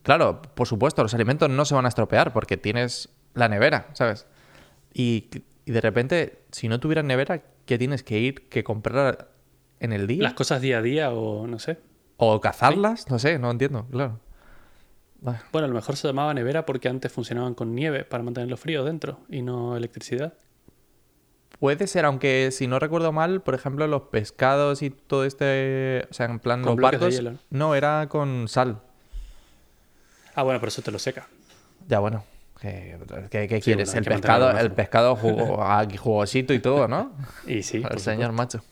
Claro, 0.03 0.41
por 0.41 0.67
supuesto, 0.67 1.01
los 1.03 1.13
alimentos 1.13 1.49
no 1.49 1.65
se 1.65 1.75
van 1.75 1.85
a 1.85 1.89
estropear 1.89 2.33
porque 2.33 2.57
tienes 2.57 3.09
la 3.33 3.47
nevera, 3.49 3.87
¿sabes? 3.93 4.25
Y, 4.93 5.29
y 5.65 5.71
de 5.71 5.81
repente, 5.81 6.43
si 6.51 6.67
no 6.67 6.79
tuvieras 6.79 7.05
nevera, 7.05 7.41
¿qué 7.65 7.77
tienes 7.77 8.03
que 8.03 8.19
ir 8.19 8.49
que 8.49 8.63
comprar 8.63 9.29
en 9.79 9.93
el 9.93 10.07
día? 10.07 10.23
Las 10.23 10.33
cosas 10.33 10.61
día 10.61 10.79
a 10.79 10.81
día 10.81 11.11
o 11.11 11.47
no 11.47 11.59
sé. 11.59 11.77
¿O 12.17 12.39
cazarlas? 12.41 13.09
No 13.09 13.17
sé, 13.19 13.39
no 13.39 13.49
entiendo, 13.51 13.87
claro. 13.89 14.19
Ah, 15.25 15.41
Bueno, 15.51 15.65
a 15.65 15.67
lo 15.69 15.75
mejor 15.75 15.95
se 15.95 16.07
llamaba 16.07 16.33
nevera 16.33 16.65
porque 16.65 16.89
antes 16.89 17.11
funcionaban 17.11 17.53
con 17.53 17.73
nieve 17.75 18.03
para 18.05 18.23
mantenerlo 18.23 18.57
frío 18.57 18.83
dentro 18.83 19.19
y 19.29 19.41
no 19.41 19.75
electricidad. 19.77 20.33
Puede 21.59 21.85
ser, 21.85 22.05
aunque 22.05 22.49
si 22.51 22.65
no 22.65 22.79
recuerdo 22.79 23.11
mal, 23.11 23.41
por 23.41 23.53
ejemplo, 23.53 23.85
los 23.85 24.03
pescados 24.03 24.81
y 24.81 24.89
todo 24.89 25.25
este. 25.25 26.07
O 26.09 26.13
sea, 26.13 26.25
en 26.25 26.39
plan, 26.39 26.61
Con 26.63 26.71
los 26.71 26.77
de 26.77 26.81
barcos. 26.97 27.15
hielo, 27.15 27.33
¿no? 27.51 27.75
Era 27.75 28.07
con 28.09 28.47
sal. 28.47 28.81
Ah, 30.33 30.41
bueno, 30.43 30.59
pero 30.59 30.69
eso 30.69 30.81
te 30.81 30.91
lo 30.91 30.97
seca. 30.97 31.27
Ya, 31.87 31.99
bueno. 31.99 32.23
¿Qué, 32.61 33.47
qué- 33.47 33.59
quieres? 33.59 33.93
el 33.95 34.03
pescado, 34.03 34.55
el 34.57 34.71
pescado 34.71 35.15
jugo- 35.15 35.63
aquí 35.63 35.97
jugosito 35.97 36.53
y 36.53 36.59
todo, 36.59 36.87
¿no? 36.87 37.11
Y 37.47 37.63
sí. 37.63 37.81
el 37.89 37.99
señor 37.99 38.31
macho. 38.33 38.63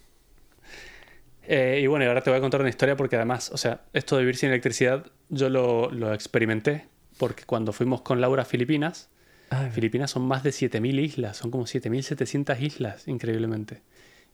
Eh, 1.43 1.79
y 1.81 1.87
bueno, 1.87 2.05
y 2.05 2.07
ahora 2.07 2.21
te 2.21 2.29
voy 2.29 2.37
a 2.37 2.41
contar 2.41 2.61
una 2.61 2.69
historia 2.69 2.95
porque 2.95 3.15
además, 3.15 3.49
o 3.51 3.57
sea, 3.57 3.81
esto 3.93 4.15
de 4.15 4.21
vivir 4.21 4.35
sin 4.37 4.49
electricidad 4.49 5.05
yo 5.29 5.49
lo, 5.49 5.89
lo 5.89 6.13
experimenté 6.13 6.85
porque 7.17 7.43
cuando 7.45 7.73
fuimos 7.73 8.01
con 8.01 8.21
Laura 8.21 8.43
a 8.43 8.45
Filipinas, 8.45 9.09
Ay, 9.49 9.71
Filipinas 9.71 10.11
son 10.11 10.21
más 10.27 10.43
de 10.43 10.51
7.000 10.51 10.99
islas, 10.99 11.37
son 11.37 11.49
como 11.49 11.65
7.700 11.65 12.59
islas, 12.61 13.07
increíblemente. 13.07 13.81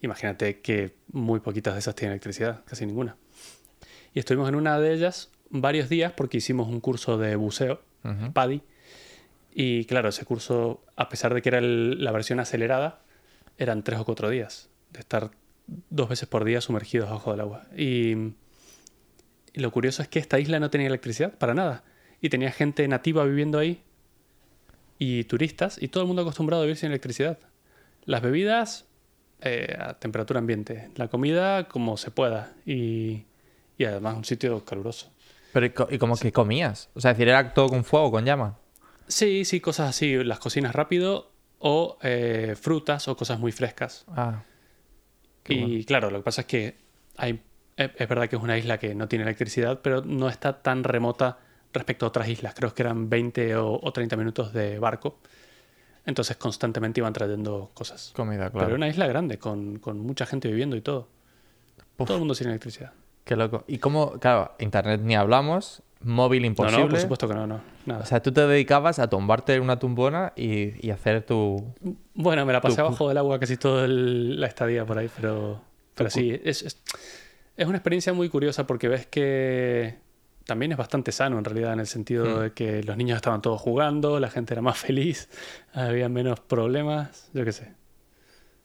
imagínate 0.01 0.59
que 0.59 0.93
muy 1.13 1.39
poquitas 1.39 1.73
de 1.73 1.79
esas 1.79 1.95
tienen 1.95 2.11
electricidad, 2.11 2.63
casi 2.65 2.85
ninguna. 2.85 3.15
Y 4.13 4.19
estuvimos 4.19 4.49
en 4.49 4.55
una 4.55 4.77
de 4.79 4.93
ellas 4.93 5.31
varios 5.49 5.87
días 5.87 6.11
porque 6.11 6.37
hicimos 6.37 6.67
un 6.67 6.81
curso 6.81 7.17
de 7.17 7.37
buceo, 7.37 7.81
Ujú. 8.03 8.33
PADI. 8.33 8.61
Y 9.57 9.85
claro, 9.85 10.09
ese 10.09 10.25
curso, 10.25 10.83
a 10.97 11.07
pesar 11.07 11.33
de 11.33 11.41
que 11.41 11.47
era 11.49 11.59
el- 11.59 12.03
la 12.03 12.11
versión 12.11 12.41
acelerada, 12.41 12.99
eran 13.57 13.83
tres 13.83 13.99
o 13.99 14.05
cuatro 14.05 14.29
días 14.29 14.69
de 14.91 14.99
estar 14.99 15.31
dos 15.89 16.09
veces 16.09 16.27
por 16.27 16.43
día 16.43 16.59
sumergidos 16.59 17.09
bajo 17.09 17.31
del 17.31 17.39
agua. 17.39 17.63
Y, 17.75 18.11
y 19.53 19.61
lo 19.61 19.71
curioso 19.71 20.01
es 20.01 20.09
que 20.09 20.19
esta 20.19 20.39
isla 20.39 20.59
no 20.59 20.69
tenía 20.69 20.87
electricidad 20.87 21.33
para 21.37 21.53
nada. 21.53 21.83
Y 22.19 22.27
tenía 22.29 22.51
gente 22.51 22.85
nativa 22.89 23.23
viviendo 23.23 23.57
ahí 23.57 23.81
y 24.97 25.23
turistas 25.25 25.81
y 25.81 25.87
todo 25.87 26.03
el 26.03 26.07
mundo 26.07 26.21
acostumbrado 26.23 26.61
a 26.63 26.65
vivir 26.65 26.77
sin 26.77 26.89
electricidad. 26.89 27.37
Las 28.05 28.21
bebidas 28.21 28.85
eh, 29.41 29.75
a 29.79 29.93
temperatura 29.99 30.39
ambiente, 30.39 30.89
la 30.95 31.07
comida 31.07 31.67
como 31.67 31.97
se 31.97 32.11
pueda 32.11 32.53
y, 32.65 33.23
y 33.77 33.85
además 33.85 34.15
un 34.17 34.25
sitio 34.25 34.63
caluroso. 34.65 35.11
Pero 35.53 35.65
¿y 35.65 35.69
co- 35.71 35.87
¿y 35.89 35.97
cómo 35.97 36.15
que 36.17 36.31
comías? 36.31 36.89
O 36.93 36.99
sea, 37.01 37.11
decir, 37.13 37.27
era 37.29 37.53
todo 37.53 37.69
con 37.69 37.83
fuego, 37.83 38.11
con 38.11 38.25
llama. 38.25 38.57
Sí, 39.07 39.45
sí, 39.45 39.59
cosas 39.59 39.89
así, 39.89 40.23
las 40.23 40.39
cocinas 40.39 40.73
rápido 40.73 41.31
o 41.59 41.97
eh, 42.01 42.55
frutas 42.59 43.07
o 43.07 43.15
cosas 43.15 43.39
muy 43.39 43.51
frescas. 43.51 44.05
Ah. 44.07 44.43
Y 45.47 45.59
bueno. 45.59 45.83
claro, 45.85 46.11
lo 46.11 46.19
que 46.19 46.23
pasa 46.23 46.41
es 46.41 46.47
que 46.47 46.77
hay, 47.17 47.41
es 47.77 47.91
es 47.95 48.09
verdad 48.09 48.27
que 48.27 48.35
es 48.35 48.41
una 48.41 48.57
isla 48.57 48.77
que 48.77 48.95
no 48.95 49.07
tiene 49.07 49.23
electricidad, 49.23 49.79
pero 49.81 50.01
no 50.01 50.27
está 50.29 50.61
tan 50.61 50.83
remota 50.83 51.39
respecto 51.71 52.05
a 52.05 52.09
otras 52.09 52.27
islas. 52.27 52.53
Creo 52.55 52.73
que 52.73 52.81
eran 52.81 53.09
20 53.09 53.55
o, 53.57 53.79
o 53.81 53.93
30 53.93 54.15
minutos 54.17 54.53
de 54.53 54.79
barco. 54.79 55.19
Entonces 56.05 56.37
constantemente 56.37 56.99
iban 56.99 57.13
trayendo 57.13 57.71
cosas. 57.73 58.11
Comida, 58.15 58.45
Pero 58.45 58.51
claro. 58.51 58.67
era 58.67 58.75
una 58.75 58.87
isla 58.87 59.07
grande, 59.07 59.39
con, 59.39 59.79
con 59.79 59.99
mucha 59.99 60.25
gente 60.25 60.47
viviendo 60.47 60.75
y 60.75 60.81
todo. 60.81 61.07
Uf. 61.97 62.07
Todo 62.07 62.17
el 62.17 62.19
mundo 62.19 62.35
sin 62.35 62.47
electricidad. 62.47 62.93
Qué 63.23 63.35
loco. 63.35 63.63
¿Y 63.67 63.79
cómo? 63.79 64.11
Claro, 64.19 64.53
internet 64.59 65.01
ni 65.03 65.15
hablamos, 65.15 65.81
móvil 66.01 66.41
No, 66.41 66.47
imposible. 66.47 66.83
no, 66.83 66.89
por 66.89 66.99
supuesto 66.99 67.27
que 67.27 67.33
no, 67.33 67.47
no. 67.47 67.61
Nada. 67.85 68.01
O 68.01 68.05
sea, 68.05 68.21
tú 68.21 68.31
te 68.31 68.45
dedicabas 68.47 68.99
a 68.99 69.09
tumbarte 69.09 69.53
en 69.55 69.61
una 69.61 69.79
tumbona 69.79 70.33
y, 70.35 70.85
y 70.85 70.91
hacer 70.91 71.23
tu... 71.25 71.63
Bueno, 72.13 72.45
me 72.45 72.53
la 72.53 72.61
pasé 72.61 72.75
Tu- 72.77 72.81
abajo 72.81 73.07
del 73.09 73.17
agua 73.17 73.39
casi 73.39 73.57
toda 73.57 73.87
la 73.87 74.47
estadía 74.47 74.85
por 74.85 74.97
ahí, 74.97 75.09
pero, 75.15 75.61
pero 75.95 76.09
sí, 76.09 76.39
es, 76.43 76.61
es, 76.63 76.81
es 77.57 77.67
una 77.67 77.77
experiencia 77.77 78.13
muy 78.13 78.29
curiosa 78.29 78.65
porque 78.67 78.87
ves 78.87 79.05
que 79.07 79.97
también 80.45 80.71
es 80.71 80.77
bastante 80.77 81.11
sano 81.11 81.37
en 81.39 81.45
realidad, 81.45 81.73
en 81.73 81.79
el 81.79 81.87
sentido 81.87 82.25
Hmm. 82.25 82.41
de 82.41 82.51
que 82.53 82.83
los 82.83 82.97
niños 82.97 83.15
estaban 83.15 83.41
todos 83.41 83.59
jugando, 83.61 84.19
la 84.19 84.29
gente 84.29 84.53
era 84.53 84.61
más 84.61 84.77
feliz, 84.85 85.29
había 85.73 86.07
menos 86.09 86.39
problemas, 86.39 87.29
yo 87.33 87.43
qué 87.45 87.51
sé. 87.51 87.71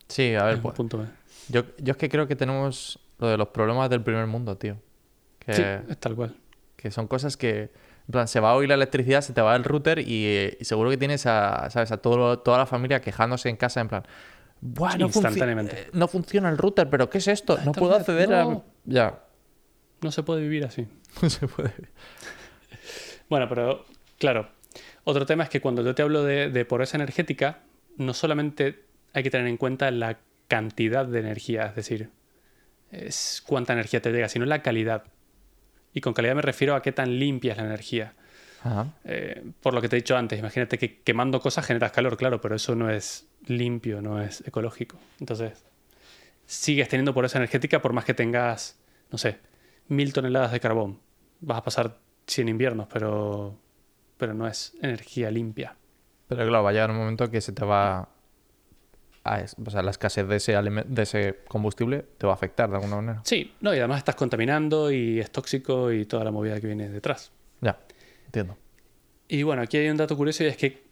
Sí, 0.09 0.35
a 0.35 0.39
es 0.39 0.45
ver, 0.45 0.55
un 0.57 0.63
pues, 0.63 0.75
punto 0.75 1.07
yo, 1.49 1.63
yo 1.79 1.93
es 1.93 1.97
que 1.97 2.09
creo 2.09 2.27
que 2.29 2.37
tenemos 2.37 2.99
lo 3.19 3.29
de 3.29 3.37
los 3.37 3.49
problemas 3.49 3.89
del 3.91 4.03
primer 4.03 4.27
mundo, 4.27 4.57
tío. 4.57 4.77
Que, 5.39 5.53
Sí, 5.55 5.63
es 5.89 5.99
tal 5.99 6.15
cual. 6.15 6.35
Que 6.81 6.91
son 6.91 7.07
cosas 7.07 7.37
que... 7.37 7.71
En 8.09 8.13
plan, 8.13 8.27
se 8.29 8.41
va 8.41 8.51
a 8.51 8.55
oír 8.55 8.69
la 8.69 8.75
electricidad, 8.75 9.21
se 9.21 9.33
te 9.33 9.41
va 9.41 9.55
el 9.55 9.63
router 9.63 10.01
y, 10.01 10.57
y 10.59 10.65
seguro 10.65 10.91
que 10.91 10.97
tienes 10.97 11.27
a, 11.27 11.69
¿sabes? 11.71 11.93
a 11.93 11.99
todo, 11.99 12.41
toda 12.41 12.59
la 12.59 12.67
familia 12.67 13.01
quejándose 13.01 13.49
en 13.49 13.57
casa 13.57 13.81
en 13.81 13.89
plan... 13.89 14.03
"Buah, 14.63 14.97
no, 14.99 15.07
Instantáneamente. 15.07 15.83
eh, 15.83 15.91
no 15.93 16.07
funciona 16.09 16.49
el 16.51 16.59
router, 16.59 16.91
pero 16.91 17.09
¿qué 17.09 17.19
es 17.19 17.29
esto? 17.29 17.59
No 17.65 17.73
puedo 17.73 17.95
acceder 17.95 18.33
a... 18.35 18.45
no. 18.45 18.65
Ya. 18.85 19.21
No 20.03 20.11
se 20.11 20.23
puede 20.23 20.41
vivir 20.43 20.65
así. 20.65 20.87
No 21.23 21.31
se 21.31 21.47
puede. 21.47 21.73
Bueno, 23.29 23.49
pero 23.49 23.85
claro, 24.19 24.49
otro 25.05 25.25
tema 25.27 25.45
es 25.45 25.51
que 25.51 25.61
cuando 25.61 25.83
yo 25.83 25.95
te 25.95 26.03
hablo 26.03 26.25
de, 26.25 26.51
de 26.51 26.65
pobreza 26.65 26.97
energética, 26.97 27.61
no 27.97 28.13
solamente 28.15 28.85
hay 29.13 29.23
que 29.23 29.31
tener 29.31 29.47
en 29.47 29.57
cuenta 29.57 29.91
la 29.91 30.19
cantidad 30.49 31.07
de 31.07 31.21
energía, 31.21 31.67
es 31.67 31.77
decir, 31.77 32.11
es 32.91 33.43
cuánta 33.47 33.73
energía 33.73 34.03
te 34.03 34.11
llega, 34.11 34.29
sino 34.29 34.47
la 34.47 34.63
calidad. 34.63 35.05
Y 35.93 36.01
con 36.01 36.13
calidad 36.13 36.35
me 36.35 36.43
refiero 36.43 36.75
a 36.75 36.83
qué 36.83 36.93
tan 36.93 37.19
limpia 37.19 37.53
es 37.53 37.59
la 37.59 37.65
energía. 37.65 38.15
Ajá. 38.63 38.87
Eh, 39.05 39.43
por 39.61 39.75
lo 39.75 39.81
que 39.81 39.89
te 39.89 39.97
he 39.97 40.01
dicho 40.01 40.17
antes, 40.17 40.39
imagínate 40.39 40.79
que 40.79 41.01
quemando 41.01 41.41
cosas 41.41 41.67
generas 41.67 41.93
calor, 41.93 42.17
claro, 42.17 42.41
pero 42.41 42.55
eso 42.55 42.75
no 42.75 42.91
es 42.91 43.29
limpio, 43.47 44.03
no 44.03 44.23
es 44.23 44.47
ecológico. 44.47 44.99
Entonces, 45.19 45.65
sigues 46.47 46.89
teniendo 46.89 47.15
pobreza 47.15 47.39
energética 47.39 47.81
por 47.81 47.93
más 47.93 48.05
que 48.05 48.15
tengas, 48.15 48.79
no 49.11 49.19
sé, 49.19 49.39
mil 49.89 50.13
toneladas 50.13 50.53
de 50.53 50.61
carbón. 50.61 51.01
Vas 51.41 51.59
a 51.59 51.65
pasar 51.65 51.99
100 52.27 52.49
inviernos, 52.49 52.87
pero, 52.93 53.57
pero 54.17 54.35
no 54.35 54.47
es 54.47 54.75
energía 54.83 55.31
limpia. 55.31 55.77
Pero 56.29 56.47
claro, 56.47 56.63
va 56.63 56.71
a 56.71 56.73
llegar 56.73 56.91
un 56.91 56.97
momento 56.97 57.31
que 57.31 57.41
se 57.41 57.53
te 57.53 57.65
va... 57.65 58.09
a 59.25 59.45
o 59.67 59.71
sea, 59.71 59.83
la 59.83 59.91
escasez 59.91 60.27
de 60.27 60.37
ese, 60.37 60.57
alime- 60.57 60.85
de 60.87 61.03
ese 61.03 61.39
combustible 61.49 62.07
te 62.19 62.27
va 62.27 62.33
a 62.33 62.35
afectar 62.37 62.71
de 62.71 62.77
alguna 62.77 62.97
manera. 62.97 63.21
Sí, 63.25 63.53
no, 63.61 63.75
y 63.75 63.79
además 63.79 63.99
estás 63.99 64.15
contaminando 64.15 64.91
y 64.91 65.21
es 65.21 65.31
tóxico 65.31 65.93
y 65.93 66.07
toda 66.07 66.25
la 66.25 66.31
movida 66.31 66.61
que 66.61 66.67
viene 66.67 66.89
detrás. 66.89 67.31
Ya, 67.61 67.79
entiendo. 68.27 68.57
Y 69.29 69.43
bueno, 69.43 69.62
aquí 69.62 69.77
hay 69.77 69.89
un 69.91 69.97
dato 69.97 70.17
curioso 70.17 70.43
y 70.45 70.47
es 70.47 70.57
que 70.57 70.85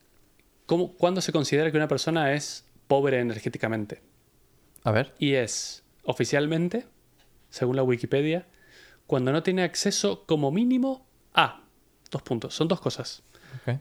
¿cómo, 0.67 0.93
¿cuándo 0.93 1.21
se 1.21 1.33
considera 1.33 1.71
que 1.71 1.77
una 1.79 1.89
persona 1.89 2.33
es 2.35 2.65
pobre 2.87 3.19
energéticamente? 3.21 4.03
A 4.85 4.93
ver. 4.93 5.15
y 5.19 5.35
es 5.35 5.83
oficialmente, 6.05 6.87
según 7.51 7.77
la 7.77 7.83
Wikipedia, 7.83 8.47
cuando 9.07 9.33
no 9.33 9.43
tiene 9.43 9.63
acceso 9.63 10.25
como 10.27 10.51
mínimo 10.53 11.07
a 11.35 11.65
dos 12.11 12.23
puntos. 12.23 12.55
Son 12.55 12.69
dos 12.69 12.81
cosas. 12.81 13.23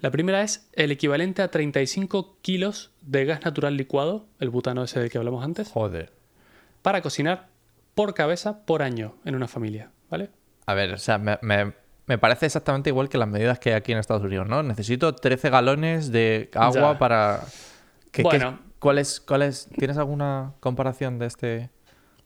La 0.01 0.11
primera 0.11 0.41
es 0.41 0.69
el 0.73 0.91
equivalente 0.91 1.41
a 1.41 1.49
35 1.49 2.37
kilos 2.41 2.91
de 3.01 3.23
gas 3.25 3.45
natural 3.45 3.77
licuado, 3.77 4.25
el 4.39 4.49
butano 4.49 4.83
ese 4.83 4.99
del 4.99 5.09
que 5.09 5.17
hablamos 5.17 5.43
antes, 5.45 5.69
Joder. 5.69 6.11
para 6.81 7.01
cocinar 7.01 7.47
por 7.95 8.13
cabeza 8.13 8.65
por 8.65 8.81
año 8.83 9.15
en 9.25 9.35
una 9.35 9.47
familia. 9.47 9.91
¿Vale? 10.09 10.29
A 10.65 10.73
ver, 10.73 10.93
o 10.93 10.97
sea, 10.97 11.17
me, 11.17 11.37
me- 11.41 11.73
me 12.05 12.17
parece 12.17 12.45
exactamente 12.45 12.89
igual 12.89 13.09
que 13.09 13.17
las 13.17 13.27
medidas 13.27 13.59
que 13.59 13.69
hay 13.71 13.75
aquí 13.75 13.91
en 13.91 13.97
Estados 13.97 14.23
Unidos, 14.23 14.47
¿no? 14.47 14.63
Necesito 14.63 15.13
13 15.15 15.49
galones 15.49 16.11
de 16.11 16.49
agua 16.53 16.93
Ya. 16.93 16.99
para... 16.99 17.41
¿Qué- 18.11 18.23
qué- 18.23 18.23
Bueno. 18.23 18.59
¿cuál 18.79 18.97
es, 18.99 19.19
cuál 19.19 19.41
es- 19.41 19.67
¿Tienes 19.77 19.97
alguna 19.97 20.53
comparación 20.61 21.19
de, 21.19 21.25
este, 21.25 21.47
de 21.47 21.69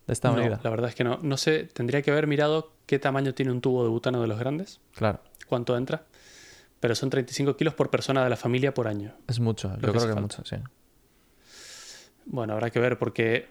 esta 0.08 0.30
No, 0.30 0.38
medida? 0.38 0.60
la 0.64 0.70
verdad 0.70 0.90
es 0.90 0.96
que 0.96 1.04
no. 1.04 1.20
No 1.22 1.38
sé, 1.38 1.64
tendría 1.66 2.02
que 2.04 2.12
haber 2.12 2.28
mirado 2.28 2.74
qué 2.86 3.00
tamaño 3.00 3.34
tiene 3.34 3.52
un 3.52 3.62
tubo 3.62 3.84
de 3.84 3.90
butano 3.90 4.22
de 4.22 4.28
los 4.28 4.38
grandes, 4.40 4.80
Claro, 4.96 5.20
cuánto 5.48 5.76
entra, 5.78 6.04
pero 6.82 6.96
son 6.96 7.10
35 7.10 7.56
kilos 7.56 7.76
por 7.76 7.90
persona 7.90 8.24
de 8.24 8.30
la 8.30 8.36
familia 8.36 8.74
por 8.74 8.88
año. 8.88 9.16
es 9.28 9.40
mucho. 9.40 9.70
Yo 9.76 9.94
que 9.94 10.00
creo 10.00 10.06
que 10.08 10.10
es 10.10 10.22
mucho, 10.22 10.44
sí. 10.44 10.58
Bueno, 12.26 12.54
habrá 12.54 12.72
que 12.72 12.80
ver 12.80 12.98
porque 12.98 13.48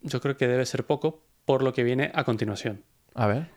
yo 0.00 0.20
creo 0.20 0.36
que 0.36 0.48
debe 0.48 0.64
ser 0.66 0.84
poco 0.84 1.22
por 1.44 1.62
lo 1.62 1.72
que 1.74 1.84
viene 1.84 2.10
a 2.14 2.24
continuación. 2.24 2.82
A 3.14 3.26
ver. 3.26 3.50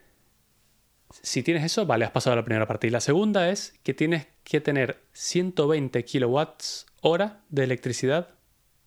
Si 1.10 1.42
tienes 1.44 1.64
eso, 1.64 1.86
vale, 1.86 2.06
has 2.06 2.12
pasado 2.12 2.36
la 2.36 2.44
primera 2.44 2.68
parte. 2.68 2.88
Y 2.88 2.90
la 2.90 3.00
segunda 3.00 3.50
es 3.50 3.74
que 3.84 3.94
tienes 3.94 4.28
que 4.44 4.60
tener 4.60 5.02
120 5.14 6.04
kilowatts 6.04 6.86
hora 7.02 7.42
de 7.50 7.64
electricidad 7.64 8.30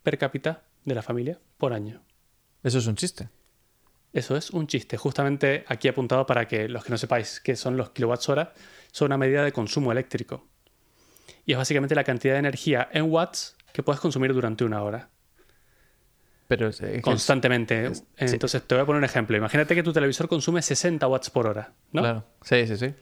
per 0.03 0.19
cápita 0.19 0.63
de 0.85 0.95
la 0.95 1.01
familia 1.01 1.39
por 1.57 1.73
año. 1.73 2.03
Eso 2.61 2.77
es 2.77 2.87
un 2.87 2.95
chiste. 2.95 3.29
Eso 4.13 4.37
es 4.37 4.51
un 4.51 4.67
chiste. 4.67 4.95
Justamente 4.97 5.65
aquí 5.67 5.87
apuntado 5.87 6.25
para 6.25 6.47
que 6.47 6.69
los 6.69 6.83
que 6.85 6.91
no 6.91 6.97
sepáis 6.97 7.39
qué 7.39 7.55
son 7.55 7.77
los 7.77 7.89
kilowatts 7.89 8.29
hora, 8.29 8.53
son 8.91 9.07
una 9.07 9.17
medida 9.17 9.43
de 9.43 9.51
consumo 9.51 9.91
eléctrico. 9.91 10.47
Y 11.45 11.53
es 11.53 11.57
básicamente 11.57 11.95
la 11.95 12.03
cantidad 12.03 12.33
de 12.35 12.39
energía 12.39 12.87
en 12.93 13.11
watts 13.11 13.55
que 13.73 13.81
puedes 13.83 13.99
consumir 13.99 14.31
durante 14.33 14.63
una 14.63 14.83
hora. 14.83 15.09
Pero 16.47 16.67
es, 16.67 16.79
es 16.81 16.89
que 16.91 16.97
es- 16.97 17.01
constantemente. 17.03 17.95
sí. 17.95 18.03
Entonces, 18.17 18.61
te 18.63 18.75
voy 18.75 18.83
a 18.83 18.85
poner 18.85 18.99
un 18.99 19.05
ejemplo. 19.05 19.35
Imagínate 19.35 19.73
que 19.73 19.81
tu 19.81 19.91
televisor 19.93 20.27
consume 20.27 20.61
60 20.61 21.07
watts 21.07 21.29
por 21.31 21.47
hora, 21.47 21.73
¿no? 21.91 22.01
Claro. 22.01 22.25
Sí, 22.43 22.67
sí, 22.67 22.77
sí. 22.77 22.93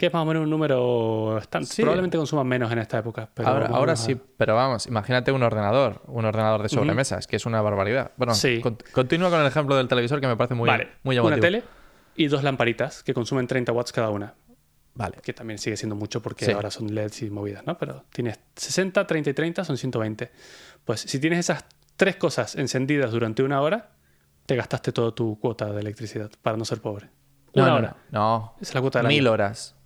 Que 0.00 0.06
es 0.06 0.12
más 0.14 0.22
o 0.22 0.24
menos 0.24 0.44
un 0.44 0.48
número. 0.50 1.38
Sí. 1.64 1.82
Probablemente 1.82 2.16
consuman 2.16 2.46
menos 2.46 2.72
en 2.72 2.78
esta 2.78 2.98
época. 3.00 3.28
Pero 3.34 3.46
ahora 3.50 3.66
ahora 3.66 3.92
a- 3.92 3.96
sí, 3.96 4.18
pero 4.38 4.54
vamos, 4.54 4.86
imagínate 4.86 5.30
un 5.30 5.42
ordenador, 5.42 6.00
un 6.06 6.24
ordenador 6.24 6.62
de 6.62 6.70
sobremesa, 6.70 7.18
es 7.18 7.26
que 7.26 7.36
es 7.36 7.44
una 7.44 7.60
barbaridad. 7.60 8.12
Bueno, 8.16 8.32
Sí. 8.34 8.60
con- 8.62 8.78
continúa 8.92 9.28
con 9.28 9.40
el 9.42 9.46
ejemplo 9.46 9.76
del 9.76 9.88
televisor 9.88 10.18
que 10.18 10.26
me 10.26 10.36
parece 10.36 10.54
muy, 10.54 10.68
vale, 10.68 10.88
muy 11.02 11.18
una 11.18 11.38
tele 11.38 11.62
y 12.16 12.28
dos 12.28 12.42
lamparitas 12.42 13.02
que 13.02 13.12
consumen 13.12 13.46
30 13.46 13.72
watts 13.72 13.92
cada 13.92 14.08
una. 14.08 14.32
Vale. 14.94 15.18
Que 15.22 15.34
también 15.34 15.58
sigue 15.58 15.76
siendo 15.76 15.94
mucho 15.96 16.22
porque 16.22 16.46
Sí. 16.46 16.52
ahora 16.52 16.70
son 16.70 16.94
LEDs 16.94 17.20
y 17.20 17.28
movidas, 17.30 17.66
¿no? 17.66 17.76
Pero 17.76 18.04
tienes 18.10 18.40
60, 18.56 19.06
30 19.06 19.28
y 19.28 19.34
30 19.34 19.64
son 19.64 19.76
120. 19.76 20.32
Pues 20.86 21.02
si 21.02 21.18
tienes 21.20 21.40
esas 21.40 21.66
tres 21.96 22.16
cosas 22.16 22.54
encendidas 22.56 23.10
durante 23.12 23.42
una 23.42 23.60
hora, 23.60 23.90
te 24.46 24.56
gastaste 24.56 24.92
toda 24.92 25.14
tu 25.14 25.38
cuota 25.38 25.70
de 25.70 25.80
electricidad 25.82 26.30
para 26.40 26.56
no 26.56 26.64
ser 26.64 26.80
pobre. 26.80 27.10
Una 27.52 27.66
no, 27.66 27.74
hora. 27.76 27.96
No, 28.10 28.54
es 28.62 28.74
la 28.74 28.80
cuota 28.80 29.00
del 29.00 29.08
mil 29.08 29.24
año. 29.26 29.32
horas. 29.32 29.76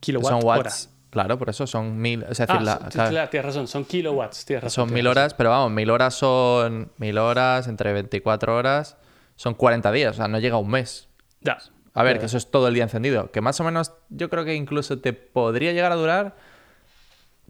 Kilowatt 0.00 0.28
son 0.30 0.40
hora. 0.44 0.58
watts. 0.58 0.90
Claro, 1.10 1.38
por 1.38 1.48
eso 1.48 1.66
son 1.66 1.96
mil. 1.98 2.22
Es 2.24 2.30
decir, 2.38 2.46
Ah, 2.48 2.60
la- 2.60 2.78
son- 2.78 2.88
claro, 2.90 3.10
claro, 3.10 3.30
tienes 3.30 3.46
razón, 3.46 3.68
son 3.68 3.84
kilowatts. 3.84 4.44
Tienes 4.44 4.64
razón, 4.64 4.74
son 4.74 4.88
tienes 4.88 4.94
mil 5.02 5.04
razón. 5.06 5.18
horas, 5.22 5.34
pero 5.34 5.50
vamos, 5.50 5.70
mil 5.70 5.90
horas 5.90 6.14
son 6.14 6.92
mil 6.98 7.16
horas 7.18 7.68
entre 7.68 7.92
24 7.92 8.54
horas, 8.54 8.96
son 9.36 9.54
40 9.54 9.90
días, 9.92 10.12
o 10.12 10.16
sea, 10.16 10.28
no 10.28 10.38
llega 10.38 10.56
a 10.56 10.58
un 10.58 10.68
mes. 10.70 11.08
Ya. 11.40 11.58
A 11.94 12.02
ver, 12.02 12.18
que 12.18 12.26
eso 12.26 12.36
es 12.36 12.50
todo 12.50 12.68
el 12.68 12.74
día 12.74 12.82
encendido. 12.82 13.30
Que 13.30 13.40
más 13.40 13.58
o 13.60 13.64
menos 13.64 13.92
yo 14.10 14.28
creo 14.28 14.44
que 14.44 14.54
incluso 14.54 14.98
te 14.98 15.14
podría 15.14 15.72
llegar 15.72 15.92
a 15.92 15.94
durar 15.94 16.36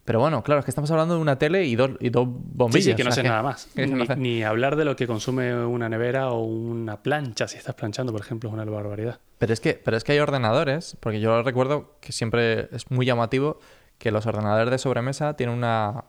Pero 0.06 0.20
bueno, 0.20 0.42
claro, 0.42 0.60
es 0.60 0.64
que 0.64 0.70
estamos 0.70 0.90
hablando 0.90 1.14
de 1.16 1.20
una 1.20 1.36
tele 1.38 1.64
y 1.66 1.76
dos, 1.76 1.90
y 2.00 2.08
dos 2.10 2.26
Sí, 2.26 2.32
bombillas. 2.54 2.84
sí, 2.84 2.94
que 2.96 3.04
no 3.04 3.10
sé 3.12 3.22
nada 3.22 3.42
más. 3.42 3.68
Ni, 4.16 4.42
hablar 4.42 4.76
de 4.76 4.84
lo 4.86 4.96
que 4.96 5.06
consume 5.06 5.54
una 5.66 5.88
nevera 5.88 6.30
o 6.30 6.42
una 6.44 7.02
plancha. 7.02 7.46
Si 7.48 7.58
estás 7.58 7.74
planchando, 7.74 8.12
por 8.12 8.22
ejemplo, 8.22 8.48
es 8.48 8.54
una 8.54 8.64
barbaridad. 8.64 9.18
Pero 9.38 9.52
es 9.52 9.60
que, 9.60 9.74
pero 9.74 9.96
es 9.96 10.04
que 10.04 10.12
hay 10.12 10.20
ordenadores, 10.20 10.96
porque 11.00 11.20
yo 11.20 11.42
recuerdo 11.42 11.98
que 12.00 12.12
siempre 12.12 12.68
es 12.74 12.90
muy 12.90 13.04
llamativo 13.04 13.58
que 13.98 14.10
los 14.10 14.24
ordenadores 14.26 14.70
de 14.70 14.78
sobremesa 14.78 15.34
tienen 15.34 15.56
una, 15.56 16.04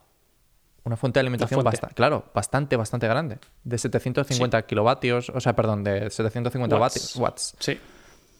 una 0.83 0.95
fuente 0.95 1.17
de 1.17 1.21
alimentación 1.21 1.63
bastante, 1.63 1.95
claro, 1.95 2.25
bastante, 2.35 2.75
bastante 2.75 3.07
grande. 3.07 3.39
De 3.63 3.77
750 3.79 4.61
kilovatios, 4.67 5.29
o 5.31 5.39
sea, 5.41 5.55
perdón, 5.55 5.83
de 5.83 6.09
750 6.11 6.75
Watts. 6.77 6.93
vatios, 6.95 7.15
watts. 7.15 7.55
Sí, 7.59 7.79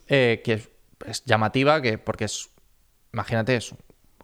eh, 0.08 0.42
que 0.46 0.54
es, 0.54 0.70
es 1.06 1.26
llamativa, 1.26 1.82
que 1.82 1.98
porque 1.98 2.26
es, 2.26 2.50
imagínate 3.12 3.56
eso. 3.56 3.76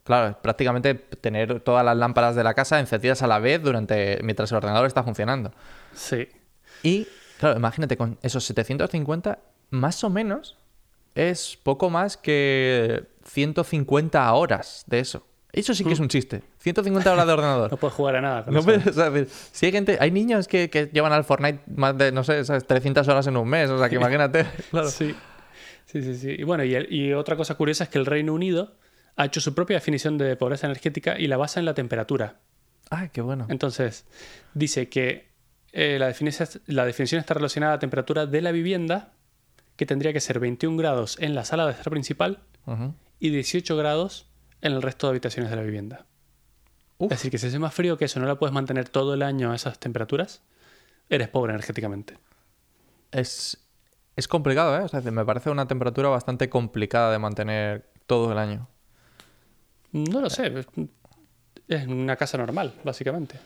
Claro, 0.04 0.30
es 0.32 0.36
prácticamente 0.38 0.96
tener 0.96 1.62
todas 1.62 1.86
las 1.86 1.96
lámparas 1.96 2.36
de 2.36 2.44
la 2.44 2.54
casa 2.54 2.80
encendidas 2.80 3.22
a 3.22 3.28
la 3.28 3.40
vez 3.40 3.62
durante 3.64 4.20
mientras 4.24 4.52
el 4.52 4.58
ordenador 4.58 4.86
está 4.88 5.04
funcionando. 5.04 5.52
sí. 5.94 6.28
Y, 6.86 7.08
claro, 7.40 7.58
imagínate, 7.58 7.96
con 7.96 8.18
esos 8.22 8.44
750, 8.44 9.40
más 9.70 10.04
o 10.04 10.10
menos, 10.10 10.58
es 11.16 11.58
poco 11.64 11.90
más 11.90 12.18
que 12.18 13.06
150 13.24 14.34
horas 14.34 14.84
de 14.88 15.00
eso. 15.00 15.26
Eso 15.54 15.74
sí 15.76 15.84
que 15.86 15.94
es 15.94 16.00
un 16.00 16.10
chiste. 16.10 16.42
150 16.60 17.14
horas 17.14 17.26
de 17.28 17.32
ordenador. 17.34 17.72
No 17.72 17.78
puedes 17.78 17.94
jugar 17.96 18.16
a 18.18 18.22
nada 18.22 18.44
con 18.44 18.54
No 18.54 18.60
eso. 18.60 18.66
puedes- 18.66 18.88
o 18.88 18.92
sea, 18.94 19.08
es 19.08 19.14
decir, 19.14 19.30
si 19.52 19.66
hay 19.68 19.72
gente, 19.72 19.98
hay 20.02 20.12
niños 20.12 20.48
que, 20.50 20.70
que 20.70 20.88
llevan 20.92 21.14
al 21.14 21.24
Fortnite 21.24 21.60
más 21.76 21.98
de, 21.98 22.12
no 22.12 22.24
sé, 22.26 22.40
esas 22.40 22.66
300 22.66 23.08
horas 23.08 23.28
en 23.28 23.38
un 23.38 23.48
mes, 23.48 23.70
o 23.70 23.78
sea, 23.78 23.88
que 23.88 23.96
imagínate. 24.04 24.46
Claro. 24.72 24.90
Sí, 24.90 25.16
sí, 25.86 26.02
sí. 26.02 26.16
sí. 26.18 26.36
Y 26.38 26.44
bueno, 26.44 26.64
y, 26.66 26.74
el- 26.76 26.92
y 26.92 27.14
otra 27.14 27.38
cosa 27.38 27.56
curiosa 27.56 27.86
es 27.86 27.90
que 27.90 28.00
el 28.00 28.06
Reino 28.06 28.34
Unido 28.34 28.74
ha 29.16 29.26
hecho 29.26 29.42
su 29.42 29.54
propia 29.54 29.78
definición 29.78 30.18
de 30.18 30.36
pobreza 30.36 30.68
energética 30.68 31.20
y 31.20 31.28
la 31.28 31.38
basa 31.38 31.60
en 31.60 31.66
la 31.66 31.74
temperatura. 31.74 32.40
Ay, 32.90 33.10
qué 33.12 33.22
bueno. 33.22 33.46
Entonces, 33.50 34.06
dice 34.54 34.90
que 34.90 35.32
eh, 35.72 35.98
la, 36.00 36.08
definición, 36.08 36.48
la 36.68 36.86
definición 36.86 37.20
está 37.20 37.34
relacionada 37.34 37.74
a 37.74 37.76
la 37.78 37.80
temperatura 37.80 38.26
de 38.26 38.42
la 38.42 38.52
vivienda, 38.52 39.14
que 39.76 39.86
tendría 39.86 40.14
que 40.14 40.20
ser 40.20 40.40
21 40.40 40.78
grados 40.78 41.18
en 41.20 41.36
la 41.36 41.46
sala 41.46 41.66
de 41.66 41.72
estar 41.72 41.90
principal 41.90 42.40
y 43.20 43.30
18 43.30 43.76
grados 43.76 44.28
en 44.62 44.74
el 44.74 44.82
resto 44.82 45.08
de 45.08 45.12
habitaciones 45.12 45.50
de 45.50 45.56
la 45.58 45.64
vivienda. 45.64 46.06
Uf. 46.98 47.12
Es 47.12 47.18
decir, 47.18 47.32
que 47.32 47.38
si 47.38 47.48
hace 47.48 47.60
más 47.60 47.74
frío 47.74 47.98
que 47.98 48.06
eso, 48.06 48.20
no 48.20 48.28
la 48.28 48.36
puedes 48.36 48.54
mantener 48.54 48.88
todo 48.88 49.14
el 49.16 49.24
año 49.24 49.52
a 49.52 49.56
esas 49.56 49.80
temperaturas, 49.80 50.44
eres 51.10 51.28
pobre 51.28 51.54
energéticamente. 51.54 52.18
Es, 53.12 53.58
es 54.16 54.28
complicado, 54.28 54.78
¿eh? 54.78 54.84
O 54.84 54.88
sea, 54.88 55.02
me 55.02 55.26
parece 55.26 55.50
una 55.50 55.68
temperatura 55.68 56.10
bastante 56.10 56.50
complicada 56.50 57.12
de 57.12 57.20
mantener 57.20 57.90
todo 58.06 58.32
el 58.32 58.38
año. 58.38 58.68
No 59.94 60.20
lo 60.22 60.30
sé, 60.30 60.54
es- 61.68 61.88
una 61.88 62.16
casa 62.18 62.38
normal, 62.38 62.74
básicamente. 62.84 63.40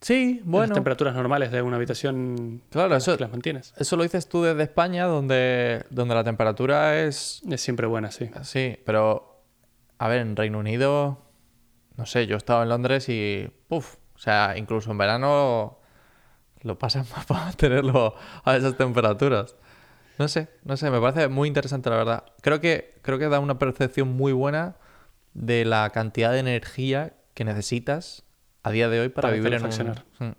Sí, 0.00 0.36
Las 0.40 0.46
bueno. 0.46 0.74
temperaturas 0.74 1.14
normales 1.14 1.50
de 1.50 1.62
una 1.62 1.76
habitación 1.76 2.62
Claro, 2.70 2.90
las 2.90 3.02
eso, 3.08 3.16
las 3.18 3.30
mantienes. 3.30 3.72
eso 3.76 3.96
lo 3.96 4.02
dices 4.02 4.28
tú 4.28 4.42
desde 4.42 4.62
España, 4.62 5.04
donde, 5.06 5.84
donde 5.90 6.14
la 6.14 6.22
temperatura 6.22 7.00
es... 7.02 7.42
Es 7.50 7.60
siempre 7.60 7.86
buena, 7.86 8.10
sí. 8.10 8.30
Sí, 8.42 8.78
pero... 8.84 9.42
A 9.98 10.08
ver, 10.08 10.20
en 10.20 10.36
Reino 10.36 10.58
Unido... 10.58 11.22
No 11.96 12.04
sé, 12.04 12.26
yo 12.26 12.34
he 12.34 12.38
estado 12.38 12.62
en 12.62 12.68
Londres 12.68 13.08
y... 13.08 13.48
Puf, 13.68 13.96
o 14.14 14.18
sea, 14.18 14.54
incluso 14.58 14.90
en 14.90 14.98
verano 14.98 15.78
lo 16.62 16.78
pasan 16.78 17.06
más 17.16 17.24
para 17.26 17.44
mantenerlo 17.46 18.14
a 18.44 18.56
esas 18.56 18.76
temperaturas. 18.76 19.56
No 20.18 20.28
sé, 20.28 20.48
no 20.64 20.76
sé, 20.76 20.90
me 20.90 21.00
parece 21.00 21.28
muy 21.28 21.48
interesante 21.48 21.90
la 21.90 21.96
verdad. 21.96 22.24
Creo 22.42 22.60
que, 22.60 22.98
creo 23.02 23.18
que 23.18 23.28
da 23.28 23.40
una 23.40 23.58
percepción 23.58 24.08
muy 24.08 24.32
buena 24.32 24.76
de 25.38 25.64
la 25.66 25.90
cantidad 25.90 26.32
de 26.32 26.38
energía 26.38 27.12
que 27.34 27.44
necesitas 27.44 28.24
a 28.62 28.70
día 28.70 28.88
de 28.88 29.00
hoy 29.00 29.08
para, 29.10 29.28
Para 29.28 29.34
vivir 29.34 29.52
en 29.52 29.62
un... 29.64 29.70
calefaccionar. 29.70 30.04
Mm. 30.18 30.36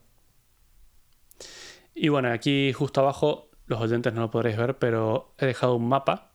Y 1.94 2.10
bueno, 2.10 2.32
aquí 2.32 2.74
justo 2.74 3.02
abajo, 3.02 3.50
los 3.66 3.80
oyentes 3.80 4.14
no 4.14 4.22
lo 4.22 4.32
podréis 4.32 4.58
ver, 4.58 4.78
pero 4.78 5.34
he 5.38 5.46
dejado 5.46 5.76
un 5.76 5.88
mapa 5.88 6.32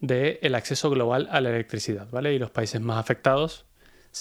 de 0.00 0.38
el 0.42 0.54
acceso 0.54 0.90
global 0.90 1.28
a 1.30 1.40
la 1.40 1.50
electricidad, 1.50 2.08
¿vale? 2.10 2.32
Y 2.34 2.38
los 2.38 2.50
países 2.50 2.80
más 2.80 2.98
afectados, 2.98 3.66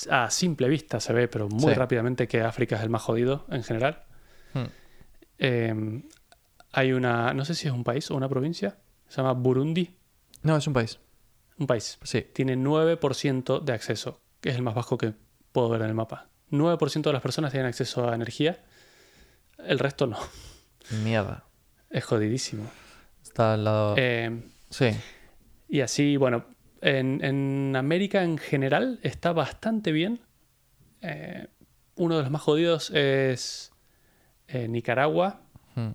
a 0.09 0.29
simple 0.31 0.67
vista 0.67 0.99
se 0.99 1.13
ve, 1.13 1.27
pero 1.27 1.47
muy 1.49 1.73
Sí. 1.73 1.79
rápidamente 1.79 2.27
que 2.27 2.41
África 2.41 2.75
es 2.77 2.81
el 2.83 2.89
más 2.89 3.01
jodido 3.03 3.45
en 3.49 3.63
general. 3.63 4.03
Mm. 4.53 4.63
Eh, 5.39 6.03
hay 6.71 6.91
una, 6.93 7.33
no 7.33 7.45
sé 7.45 7.53
si 7.55 7.67
es 7.67 7.73
un 7.73 7.83
país 7.83 8.09
o 8.11 8.15
una 8.15 8.27
provincia, 8.29 8.77
se 9.07 9.17
llama 9.21 9.33
Burundi, 9.33 9.95
No, 10.43 10.55
es 10.57 10.67
un 10.67 10.73
país. 10.73 10.99
Un 11.59 11.67
país. 11.67 11.97
Sí. 12.03 12.25
Tiene 12.33 12.55
9% 12.57 13.61
de 13.63 13.73
acceso, 13.73 14.21
que 14.41 14.49
es 14.49 14.55
el 14.55 14.61
más 14.61 14.75
bajo 14.75 14.97
que 14.97 15.13
puedo 15.51 15.69
ver 15.69 15.81
en 15.81 15.87
el 15.87 15.93
mapa. 15.93 16.29
9% 16.51 17.01
de 17.01 17.13
las 17.13 17.21
personas 17.21 17.51
tienen 17.51 17.67
acceso 17.67 18.09
a 18.09 18.15
energía, 18.15 18.63
el 19.65 19.79
resto 19.79 20.07
no. 20.07 20.17
Mierda. 21.03 21.45
Es 21.89 22.03
jodidísimo. 22.05 22.69
Está 23.23 23.53
al 23.53 23.63
lado... 23.63 23.95
Eh, 23.97 24.41
Sí. 24.69 24.89
y 25.69 25.79
así, 25.81 26.17
bueno, 26.17 26.45
en, 26.81 27.23
en 27.23 27.73
América 27.77 28.23
en 28.23 28.37
general 28.37 28.99
está 29.01 29.31
bastante 29.31 29.91
bien. 29.93 30.19
Eh, 31.01 31.47
uno 31.95 32.17
de 32.17 32.23
los 32.23 32.31
más 32.31 32.41
jodidos 32.41 32.89
es 32.91 33.71
eh, 34.47 34.67
Nicaragua, 34.67 35.41
Mm. 35.75 35.91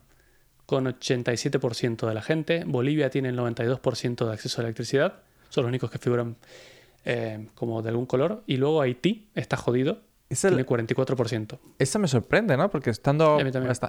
con 0.66 0.87
87% 0.87 2.07
de 2.07 2.14
la 2.14 2.22
gente. 2.22 2.64
Bolivia 2.66 3.11
tiene 3.11 3.29
el 3.31 3.37
92% 3.37 4.27
de 4.27 4.33
acceso 4.33 4.61
a 4.61 4.64
electricidad. 4.64 5.22
Son 5.53 5.65
los 5.65 5.69
únicos 5.69 5.91
que 5.91 5.99
figuran 5.99 6.37
eh, 7.05 7.49
como 7.55 7.83
de 7.83 7.91
algún 7.91 8.07
color. 8.07 8.43
Y 8.47 8.57
luego 8.57 8.81
Haití 8.81 9.29
está 9.35 9.57
jodido. 9.59 10.01
Tiene 10.29 10.65
44%. 10.65 11.59
Esa 11.79 11.99
me 11.99 12.09
sorprende, 12.09 12.57
¿no? 12.57 12.71
Porque 12.71 12.88
estando, 12.88 13.38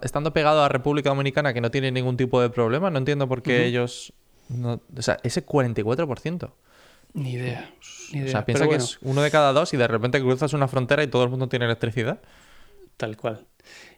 estando 0.02 0.34
pegado 0.34 0.62
a 0.62 0.68
República 0.68 1.08
Dominicana, 1.10 1.54
que 1.54 1.62
no 1.62 1.72
tiene 1.72 1.90
ningún 1.90 2.18
tipo 2.18 2.42
de 2.42 2.50
problema, 2.50 2.90
no 2.90 2.98
entiendo 2.98 3.30
por 3.30 3.42
qué 3.42 3.66
ellos... 3.66 4.12
no- 4.50 4.82
o 4.98 5.02
sea, 5.02 5.20
ese 5.24 5.46
44%. 5.46 6.52
Ni 7.14 7.32
idea. 7.34 7.74
Ni 8.12 8.20
O 8.20 8.22
idea. 8.24 8.32
sea, 8.32 8.46
piensa 8.46 8.66
Pero 8.66 8.72
que 8.72 8.76
bueno, 8.76 8.84
es 8.84 8.98
uno 9.04 9.22
de 9.22 9.32
cada 9.32 9.54
dos 9.54 9.74
y 9.74 9.78
de 9.78 9.88
repente 9.88 10.20
cruzas 10.20 10.52
una 10.52 10.68
frontera 10.68 11.02
y 11.02 11.08
todo 11.08 11.24
el 11.24 11.30
mundo 11.30 11.48
tiene 11.48 11.64
electricidad. 11.64 12.20
Tal 12.98 13.16
cual. 13.16 13.46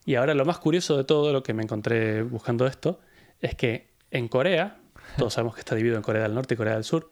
Y 0.06 0.14
ahora 0.14 0.36
lo 0.36 0.46
más 0.46 0.60
curioso 0.60 0.98
de 0.98 1.04
todo 1.04 1.34
lo 1.34 1.42
que 1.42 1.54
me 1.56 1.64
encontré 1.64 2.22
buscando 2.22 2.68
esto 2.68 3.00
es 3.42 3.56
que 3.56 3.88
en 4.12 4.28
Corea, 4.28 4.78
todos 5.18 5.34
sabemos 5.34 5.56
que 5.56 5.62
está 5.62 5.74
dividido 5.74 5.98
en 5.98 6.04
Corea 6.04 6.22
del 6.24 6.36
Norte 6.36 6.54
y 6.54 6.58
Corea 6.58 6.76
del 6.76 6.84
Sur. 6.84 7.12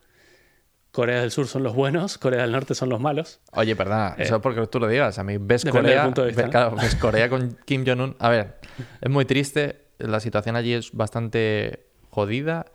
Corea 0.93 1.19
del 1.21 1.32
Sur 1.32 1.47
son 1.47 1.63
los 1.63 1.73
buenos, 1.75 2.17
Corea 2.19 2.43
del 2.43 2.51
Norte 2.51 2.75
son 2.75 2.88
los 2.88 3.01
malos. 3.01 3.41
Oye, 3.53 3.75
perdona, 3.75 4.15
Eh, 4.17 4.23
eso 4.23 4.36
es 4.38 4.41
porque 4.43 4.65
tú 4.67 4.79
lo 4.79 4.88
digas. 4.88 5.17
A 5.19 5.23
mí 5.23 5.38
ves 5.39 5.65
Corea, 5.65 6.06
punto 6.06 6.21
de 6.21 6.27
vista, 6.27 6.43
ves- 6.43 6.47
¿no? 6.47 6.51
claro, 6.51 6.75
ves 6.75 6.95
Corea 7.01 7.29
con 7.29 7.58
Kim 7.65 7.84
Jong-un. 7.86 8.15
A 8.19 8.29
ver, 8.29 8.60
es 9.01 9.10
muy 9.10 9.25
triste. 9.25 9.88
La 9.97 10.19
situación 10.19 10.56
allí 10.56 10.73
es 10.73 10.91
bastante 10.93 11.88
jodida. 12.12 12.65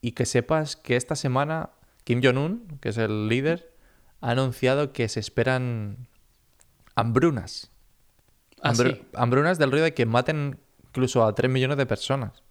Y 0.00 0.12
que 0.12 0.24
sepas 0.26 0.76
que 0.76 0.96
esta 0.96 1.14
semana 1.14 1.70
Kim 2.04 2.20
Jong-un, 2.24 2.78
que 2.80 2.88
es 2.88 2.96
el 2.98 3.28
líder, 3.28 3.70
ha 4.22 4.30
anunciado 4.30 4.92
que 4.94 5.06
se 5.10 5.20
esperan 5.20 6.08
hambrunas. 6.94 7.70
Ah, 8.62 8.74
sí. 8.74 9.02
Hambrunas 9.14 9.58
del 9.58 9.70
río 9.72 9.82
de 9.84 9.92
que 9.94 10.06
maten 10.06 10.58
incluso 10.88 11.24
a 11.24 11.34
3 11.34 11.50
millones 11.50 11.76
de 11.76 11.86
personas. 11.86 12.42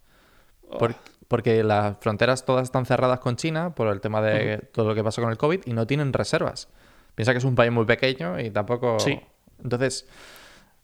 Por- 0.78 0.94
porque 1.28 1.62
las 1.62 1.98
fronteras 2.00 2.44
todas 2.44 2.64
están 2.64 2.86
cerradas 2.86 3.20
con 3.20 3.36
China 3.36 3.74
por 3.74 3.88
el 3.88 4.00
tema 4.00 4.22
de 4.22 4.58
todo 4.72 4.88
lo 4.88 4.94
que 4.94 5.04
pasó 5.04 5.20
con 5.22 5.30
el 5.30 5.36
COVID 5.36 5.60
y 5.66 5.72
no 5.74 5.86
tienen 5.86 6.12
reservas. 6.12 6.68
Piensa 7.14 7.32
que 7.32 7.38
es 7.38 7.44
un 7.44 7.54
país 7.54 7.70
muy 7.70 7.84
pequeño 7.84 8.40
y 8.40 8.50
tampoco... 8.50 8.98
Sí. 8.98 9.20
Entonces, 9.62 10.06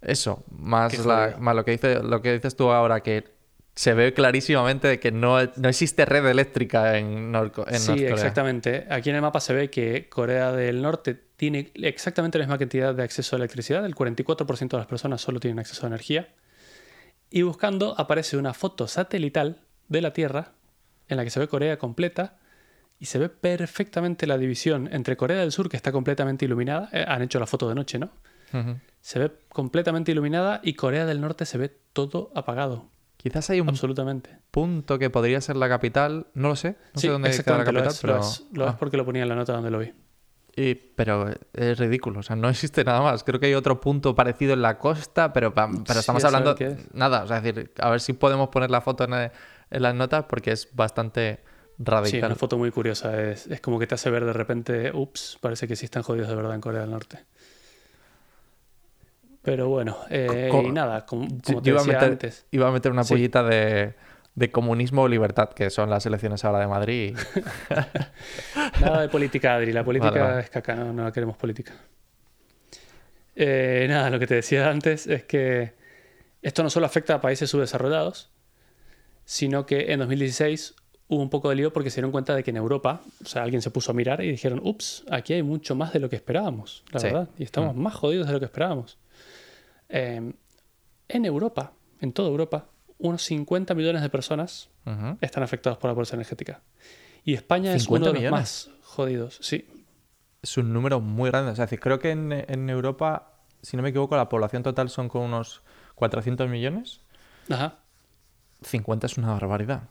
eso, 0.03 0.45
más, 0.51 1.05
la- 1.07 1.37
lo, 1.39 1.65
que 1.65 1.71
dice, 1.71 2.03
lo 2.03 2.21
que 2.21 2.33
dices 2.35 2.57
tú 2.57 2.71
ahora, 2.71 3.01
que 3.01 3.33
se 3.75 3.95
ve 3.95 4.13
clarísimamente 4.13 4.87
de 4.87 5.01
que 5.01 5.11
no, 5.11 5.39
no 5.57 5.69
existe 5.69 6.05
red 6.05 6.27
eléctrica 6.27 6.99
en, 6.99 7.35
en 7.35 7.81
sí, 7.81 7.91
North 7.91 8.01
exactamente. 8.03 8.87
Aquí 8.91 9.11
en 9.11 9.17
el 9.17 9.23
mapa 9.23 9.41
se 9.41 9.53
ve 9.55 9.71
que 9.71 10.09
Corea 10.09 10.53
del 10.53 10.83
Norte 10.83 11.15
tiene 11.37 11.73
exactamente 11.75 12.39
la 12.39 12.45
misma 12.45 12.59
cantidad 12.59 12.95
de 12.95 13.03
acceso 13.03 13.35
a 13.35 13.39
electricidad. 13.39 13.85
El 13.85 13.95
44% 13.95 14.69
de 14.69 14.77
las 14.77 14.87
personas 14.87 15.21
solo 15.21 15.41
tienen 15.41 15.59
acceso 15.59 15.87
a 15.87 15.89
energía. 15.89 16.29
Y 17.31 17.43
buscando 17.43 17.95
aparece 17.99 18.37
una 18.37 18.55
foto 18.55 18.87
satelital 18.87 19.63
de 19.89 20.01
la 20.01 20.13
Tierra 20.13 20.53
en 21.09 21.17
la 21.17 21.25
que 21.25 21.31
se 21.31 21.41
ve 21.41 21.49
Corea 21.49 21.79
completa 21.79 22.39
y 22.99 23.07
se 23.07 23.19
ve 23.19 23.29
perfectamente 23.29 24.27
la 24.27 24.39
división 24.39 24.89
entre 24.93 25.17
Corea 25.17 25.39
del 25.41 25.53
Sur, 25.53 25.69
que 25.69 25.77
está 25.77 25.93
completamente 25.93 26.45
iluminada. 26.45 26.89
eh, 26.93 27.05
han 27.07 27.23
hecho 27.23 27.39
la 27.41 27.47
foto 27.47 27.69
de 27.69 27.75
noche, 27.75 27.99
¿no? 27.99 28.11
Se 29.01 29.19
ve 29.19 29.33
completamente 29.49 30.13
iluminada 30.13 30.61
y 30.63 30.75
Corea 30.75 31.07
del 31.07 31.21
Norte 31.21 31.45
se 31.45 31.59
ve 31.59 31.77
todo 31.93 32.31
apagado. 32.37 32.89
Quizás 33.17 33.51
hay 33.51 33.61
un 33.61 33.69
Absolutamente. 33.69 34.39
punto 34.53 34.99
que 34.99 35.11
podría 35.11 35.41
ser 35.41 35.57
la 35.57 35.69
capital, 35.69 36.29
no 36.35 36.49
lo 36.51 36.57
sé, 36.57 36.77
no 36.95 37.01
sí, 37.01 37.07
sé 37.07 37.09
dónde 37.09 37.31
queda 37.31 37.57
la 37.57 37.63
exactamente. 37.63 37.73
Lo 37.73 37.79
capital, 37.81 37.93
es, 37.95 38.01
pero... 38.01 38.15
lo 38.15 38.21
es. 38.21 38.45
Lo 38.53 38.65
es 38.67 38.71
Ah. 38.75 38.77
porque 38.79 38.97
lo 38.97 39.05
ponía 39.05 39.23
en 39.25 39.29
la 39.29 39.35
nota 39.35 39.55
donde 39.55 39.71
lo 39.73 39.79
vi. 39.81 39.93
Y- 40.57 40.75
pero 40.77 41.31
es 41.53 41.79
ridículo, 41.79 42.21
o 42.21 42.23
sea, 42.23 42.37
no 42.37 42.49
existe 42.49 42.85
nada 42.85 43.01
más. 43.01 43.25
Creo 43.25 43.41
que 43.41 43.47
hay 43.47 43.55
otro 43.55 43.81
punto 43.81 44.15
parecido 44.15 44.53
en 44.53 44.63
la 44.63 44.79
costa, 44.79 45.33
pero, 45.33 45.53
pero 45.53 45.99
estamos 45.99 46.23
hablando 46.25 46.55
es. 46.57 46.95
nada. 46.95 47.25
O 47.25 47.27
sea, 47.27 47.39
es 47.39 47.43
decir, 47.43 47.73
a 47.81 47.91
ver 47.91 48.01
si 48.01 48.13
podemos 48.13 48.51
poner 48.51 48.71
la 48.71 48.81
foto 48.83 49.03
en, 49.05 49.15
el- 49.15 49.31
en 49.75 49.83
las 49.83 49.95
notas 49.95 50.25
porque 50.29 50.53
es 50.53 50.69
bastante, 50.75 51.41
radical. 51.79 52.11
Sí, 52.11 52.17
es 52.19 52.23
una 52.25 52.35
foto 52.37 52.57
muy 52.59 52.71
curiosa. 52.71 53.21
Es, 53.23 53.47
es 53.49 53.61
como 53.61 53.79
que 53.79 53.87
te 53.87 53.95
hace 53.95 54.09
ver 54.11 54.25
de 54.25 54.33
repente, 54.33 54.91
ups, 54.95 55.39
parece 55.41 55.67
que 55.69 55.77
sí 55.77 55.85
están 55.87 56.03
jodidos 56.03 56.29
de 56.29 56.35
verdad 56.37 56.55
en 56.55 56.61
Corea 56.61 56.83
del 56.83 56.91
Norte. 56.91 57.19
Pero 59.43 59.69
bueno, 59.69 59.99
eh, 60.09 60.51
y 60.53 60.71
nada, 60.73 61.05
como, 61.05 61.27
como 61.29 61.41
Yo 61.43 61.61
te 61.63 61.69
iba, 61.71 61.81
a 61.81 61.83
decía 61.83 61.95
meter, 61.99 62.13
antes. 62.13 62.47
iba 62.51 62.69
a 62.69 62.73
meter 62.73 62.91
una 62.93 63.05
Sí. 63.05 63.13
pollita 63.13 63.43
de, 63.43 63.95
de 64.35 64.51
comunismo 64.51 65.03
o 65.03 65.09
libertad, 65.09 65.51
que 65.51 65.69
son 65.69 65.91
las 65.91 66.07
elecciones 66.07 66.43
ahora 66.47 66.61
de 66.61 66.67
Madrid. 66.67 67.15
Nada 68.81 69.03
de 69.03 69.09
política, 69.11 69.55
Adri. 69.57 69.73
La 69.73 69.85
política 69.85 70.11
Vale, 70.13 70.25
vale. 70.25 70.41
es 70.43 70.51
caca, 70.51 70.75
no, 70.75 70.93
no 70.95 71.05
la 71.05 71.13
queremos 71.13 71.37
política. 71.37 71.75
Eh, 73.37 73.87
nada, 73.89 74.09
lo 74.11 74.19
que 74.19 74.27
te 74.27 74.35
decía 74.37 74.71
antes 74.71 75.07
es 75.09 75.25
que 75.25 75.75
esto 76.41 76.63
no 76.63 76.71
solo 76.71 76.87
afecta 76.87 77.15
a 77.15 77.21
países 77.21 77.51
subdesarrollados, 77.51 78.31
sino 79.25 79.67
que 79.67 79.93
en 79.93 80.01
2016 80.01 80.75
hubo 81.09 81.23
un 81.23 81.31
poco 81.31 81.51
de 81.51 81.57
lío 81.57 81.73
porque 81.73 81.91
se 81.91 81.97
dieron 81.97 82.11
cuenta 82.13 82.35
de 82.35 82.43
que 82.43 82.51
en 82.51 82.57
Europa, 82.57 83.01
o 83.23 83.27
sea, 83.27 83.43
alguien 83.43 83.61
se 83.63 83.71
puso 83.71 83.93
a 83.93 83.95
mirar 83.95 84.23
y 84.23 84.31
dijeron, 84.31 84.61
ups, 84.65 85.05
aquí 85.11 85.35
hay 85.35 85.43
mucho 85.43 85.75
más 85.75 85.93
de 85.93 86.01
lo 86.01 86.09
que 86.09 86.17
esperábamos, 86.17 86.83
la 86.93 87.01
Sí. 87.01 87.07
verdad, 87.07 87.29
y 87.39 87.43
estamos 87.45 87.77
más 87.77 87.95
jodidos 87.95 88.27
de 88.27 88.33
lo 88.33 88.39
que 88.41 88.47
esperábamos. 88.47 88.99
Eh, 89.89 90.33
en 91.09 91.25
Europa, 91.25 91.73
en 92.01 92.13
toda 92.13 92.29
Europa, 92.31 92.69
unos 92.99 93.23
50 93.23 93.75
millones 93.75 94.03
de 94.03 94.09
personas 94.09 94.71
están 95.21 95.43
afectados 95.43 95.79
por 95.79 95.89
la 95.91 95.95
pobreza 95.95 96.15
energética. 96.17 96.63
Y 97.25 97.35
España 97.35 97.75
es 97.75 97.83
50 97.85 98.11
uno 98.11 98.19
de 98.19 98.25
los 98.25 98.31
más 98.31 98.71
jodidos, 98.83 99.39
sí. 99.41 99.67
Es 100.43 100.57
un 100.59 100.73
número 100.75 101.01
muy 101.01 101.31
grande. 101.31 101.53
O 101.53 101.55
sea, 101.57 101.65
es 101.65 101.71
decir, 101.71 101.81
creo 101.81 101.99
que 101.99 102.11
en, 102.11 102.33
en 102.33 102.69
Europa, 102.69 103.33
si 103.63 103.77
no 103.79 103.83
me 103.83 103.89
equivoco, 103.91 104.15
la 104.17 104.29
población 104.29 104.63
total 104.63 104.91
son 104.91 105.09
con 105.09 105.23
unos 105.23 105.63
400 105.95 106.49
millones. 106.51 107.01
Ajá. 107.49 107.79
50 108.65 109.07
es 109.07 109.19
una 109.19 109.33
barbaridad. 109.33 109.83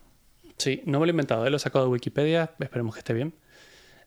Sí, 0.58 0.82
no 0.86 1.00
me 1.00 1.06
lo 1.06 1.10
he 1.10 1.14
inventado, 1.14 1.46
¿eh? 1.46 1.50
lo 1.50 1.58
he 1.58 1.60
sacado 1.60 1.86
de 1.86 1.92
Wikipedia, 1.92 2.52
esperemos 2.60 2.94
que 2.96 3.00
esté 3.00 3.14
bien. 3.14 3.34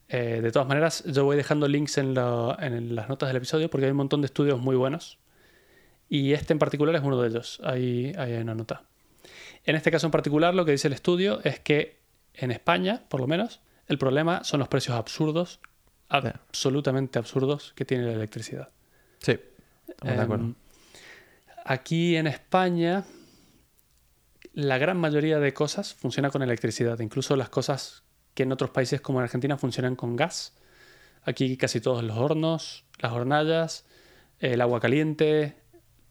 Eh, 0.08 0.40
de 0.42 0.52
todas 0.52 0.68
maneras, 0.68 1.02
yo 1.04 1.24
voy 1.24 1.36
dejando 1.36 1.66
links 1.66 1.98
en, 1.98 2.14
la- 2.14 2.56
en 2.60 2.94
las 2.94 3.08
notas 3.08 3.28
del 3.28 3.36
episodio 3.36 3.68
porque 3.68 3.86
hay 3.86 3.90
un 3.90 3.96
montón 3.96 4.20
de 4.22 4.26
estudios 4.26 4.60
muy 4.60 4.76
buenos. 4.76 5.18
Y 6.08 6.32
este 6.34 6.52
en 6.52 6.60
particular 6.60 6.94
es 6.94 7.02
uno 7.02 7.20
de 7.20 7.28
ellos. 7.28 7.60
Ahí, 7.64 8.12
ahí 8.16 8.32
hay 8.34 8.42
una 8.42 8.54
nota. 8.54 8.84
En 9.64 9.74
este 9.74 9.90
caso 9.90 10.06
en 10.06 10.12
particular, 10.12 10.54
lo 10.54 10.64
que 10.64 10.70
dice 10.70 10.86
el 10.86 10.94
estudio 10.94 11.40
es 11.42 11.58
que 11.58 11.98
en 12.34 12.52
España, 12.52 13.02
por 13.08 13.20
lo 13.20 13.26
menos, 13.26 13.60
el 13.88 13.98
problema 13.98 14.44
son 14.44 14.60
los 14.60 14.68
precios 14.68 14.96
absurdos, 14.96 15.58
absolutamente 16.08 17.18
absurdos, 17.18 17.72
que 17.74 17.84
tiene 17.84 18.04
la 18.06 18.12
electricidad. 18.12 18.68
Sí, 19.18 19.38
de 20.02 20.12
acuerdo. 20.20 20.44
Em, 20.44 20.54
Aquí 21.64 22.14
en 22.16 22.28
España, 22.28 23.04
la 24.56 24.78
gran 24.78 24.96
mayoría 24.98 25.38
de 25.38 25.52
cosas 25.52 25.92
funciona 25.94 26.30
con 26.30 26.42
electricidad, 26.42 26.98
incluso 27.00 27.36
las 27.36 27.50
cosas 27.50 28.02
que 28.34 28.42
en 28.44 28.52
otros 28.52 28.70
países 28.70 29.00
como 29.02 29.18
en 29.20 29.24
Argentina 29.24 29.56
funcionan 29.58 29.96
con 29.96 30.16
gas. 30.16 30.54
Aquí 31.24 31.56
casi 31.58 31.80
todos 31.80 32.02
los 32.02 32.16
hornos, 32.16 32.84
las 32.98 33.12
hornallas, 33.12 33.84
el 34.38 34.60
agua 34.62 34.80
caliente, 34.80 35.56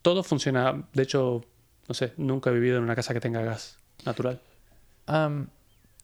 todo 0.03 0.21
funciona. 0.23 0.85
De 0.93 1.01
hecho, 1.03 1.43
no 1.87 1.95
sé, 1.95 2.13
nunca 2.17 2.51
he 2.51 2.53
vivido 2.53 2.77
en 2.77 2.83
una 2.83 2.95
casa 2.95 3.13
que 3.13 3.19
tenga 3.19 3.41
gas 3.41 3.77
natural. 4.05 4.39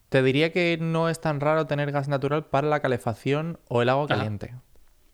Te 0.10 0.21
diría 0.23 0.51
que 0.51 0.77
no 0.80 1.10
es 1.10 1.21
tan 1.21 1.39
raro 1.39 1.67
tener 1.67 1.91
gas 1.91 2.08
natural 2.10 2.45
para 2.45 2.67
la 2.67 2.82
calefacción 2.82 3.60
o 3.69 3.82
el 3.82 3.89
agua 3.89 4.06
Ajá. 4.06 4.15
caliente. 4.15 4.54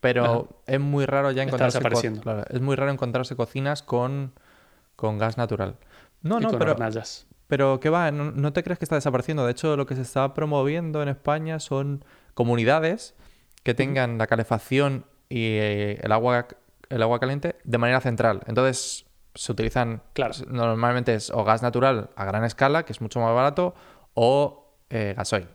Pero 0.00 0.48
es 0.66 0.80
muy 0.80 1.06
raro 1.06 1.30
ya 1.30 1.42
encontrarse 1.42 1.78
co- 1.78 1.84
desapareciendo. 1.84 2.20
claro, 2.22 2.44
es 2.50 2.60
muy 2.60 2.74
raro 2.76 2.90
encontrarse 2.90 3.36
cocinas 3.36 3.82
con, 3.82 4.32
con 4.96 5.18
gas 5.18 5.36
natural. 5.36 5.76
No, 6.22 6.38
y 6.38 6.42
no, 6.42 6.50
con 6.50 6.58
pero, 6.58 6.72
hornallas. 6.72 7.26
pero 7.46 7.80
que 7.80 7.90
va, 7.90 8.10
no, 8.10 8.30
no 8.32 8.52
te 8.52 8.62
crees 8.62 8.78
que 8.78 8.84
está 8.84 8.96
desapareciendo. 8.96 9.44
De 9.44 9.52
hecho, 9.52 9.76
lo 9.76 9.86
que 9.86 9.94
se 9.94 10.02
está 10.02 10.34
promoviendo 10.34 11.02
en 11.02 11.08
España 11.08 11.60
son 11.60 12.04
comunidades 12.34 13.14
que 13.62 13.74
tengan 13.74 14.18
la 14.18 14.26
calefacción 14.26 15.04
y 15.28 15.42
eh, 15.58 16.00
el 16.02 16.12
agua, 16.12 16.46
el 16.88 17.02
agua 17.02 17.18
caliente 17.20 17.56
de 17.64 17.78
manera 17.78 18.00
central. 18.00 18.40
Entonces, 18.46 19.06
se 19.34 19.52
utilizan, 19.52 20.02
Claro. 20.14 20.34
normalmente 20.48 21.14
es 21.14 21.30
o 21.30 21.44
gas 21.44 21.62
natural 21.62 22.10
a 22.16 22.24
gran 22.24 22.44
escala, 22.44 22.84
que 22.84 22.92
es 22.92 23.00
mucho 23.00 23.20
más 23.20 23.34
barato, 23.34 23.74
o 24.14 24.74
eh, 24.90 25.14
gasoil. 25.16 25.48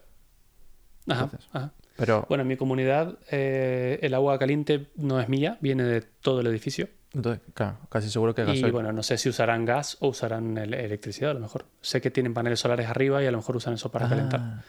Ajá, 1.10 1.24
entonces, 1.24 1.50
ajá. 1.52 1.72
Pero 1.96 2.26
Bueno, 2.28 2.42
en 2.42 2.48
mi 2.48 2.58
comunidad 2.58 3.18
eh, 3.30 4.00
el 4.02 4.14
agua 4.14 4.38
caliente 4.40 4.88
no 4.96 5.20
es 5.20 5.30
mía, 5.30 5.58
viene 5.62 5.84
de 5.84 6.02
todo 6.02 6.42
el 6.42 6.48
edificio. 6.48 6.90
entonces, 7.14 7.42
claro, 7.54 7.78
casi 7.90 8.10
seguro 8.10 8.34
que 8.34 8.42
Y 8.42 8.46
gasoil. 8.46 8.72
bueno, 8.72 8.92
no 8.92 9.04
sé 9.04 9.18
si 9.20 9.30
usarán 9.30 9.66
gas 9.66 9.98
o 10.00 10.08
usarán 10.08 10.58
el- 10.58 10.74
electricidad 10.74 11.32
a 11.32 11.34
lo 11.36 11.40
mejor. 11.40 11.66
Sé 11.82 12.02
que 12.02 12.10
tienen 12.10 12.34
paneles 12.34 12.60
solares 12.60 12.88
arriba 12.88 13.22
y 13.22 13.28
a 13.28 13.32
lo 13.32 13.38
mejor 13.38 13.56
usan 13.58 13.76
eso 13.76 13.92
para 13.92 14.10
calentar. 14.10 14.40
Ah, 14.42 14.62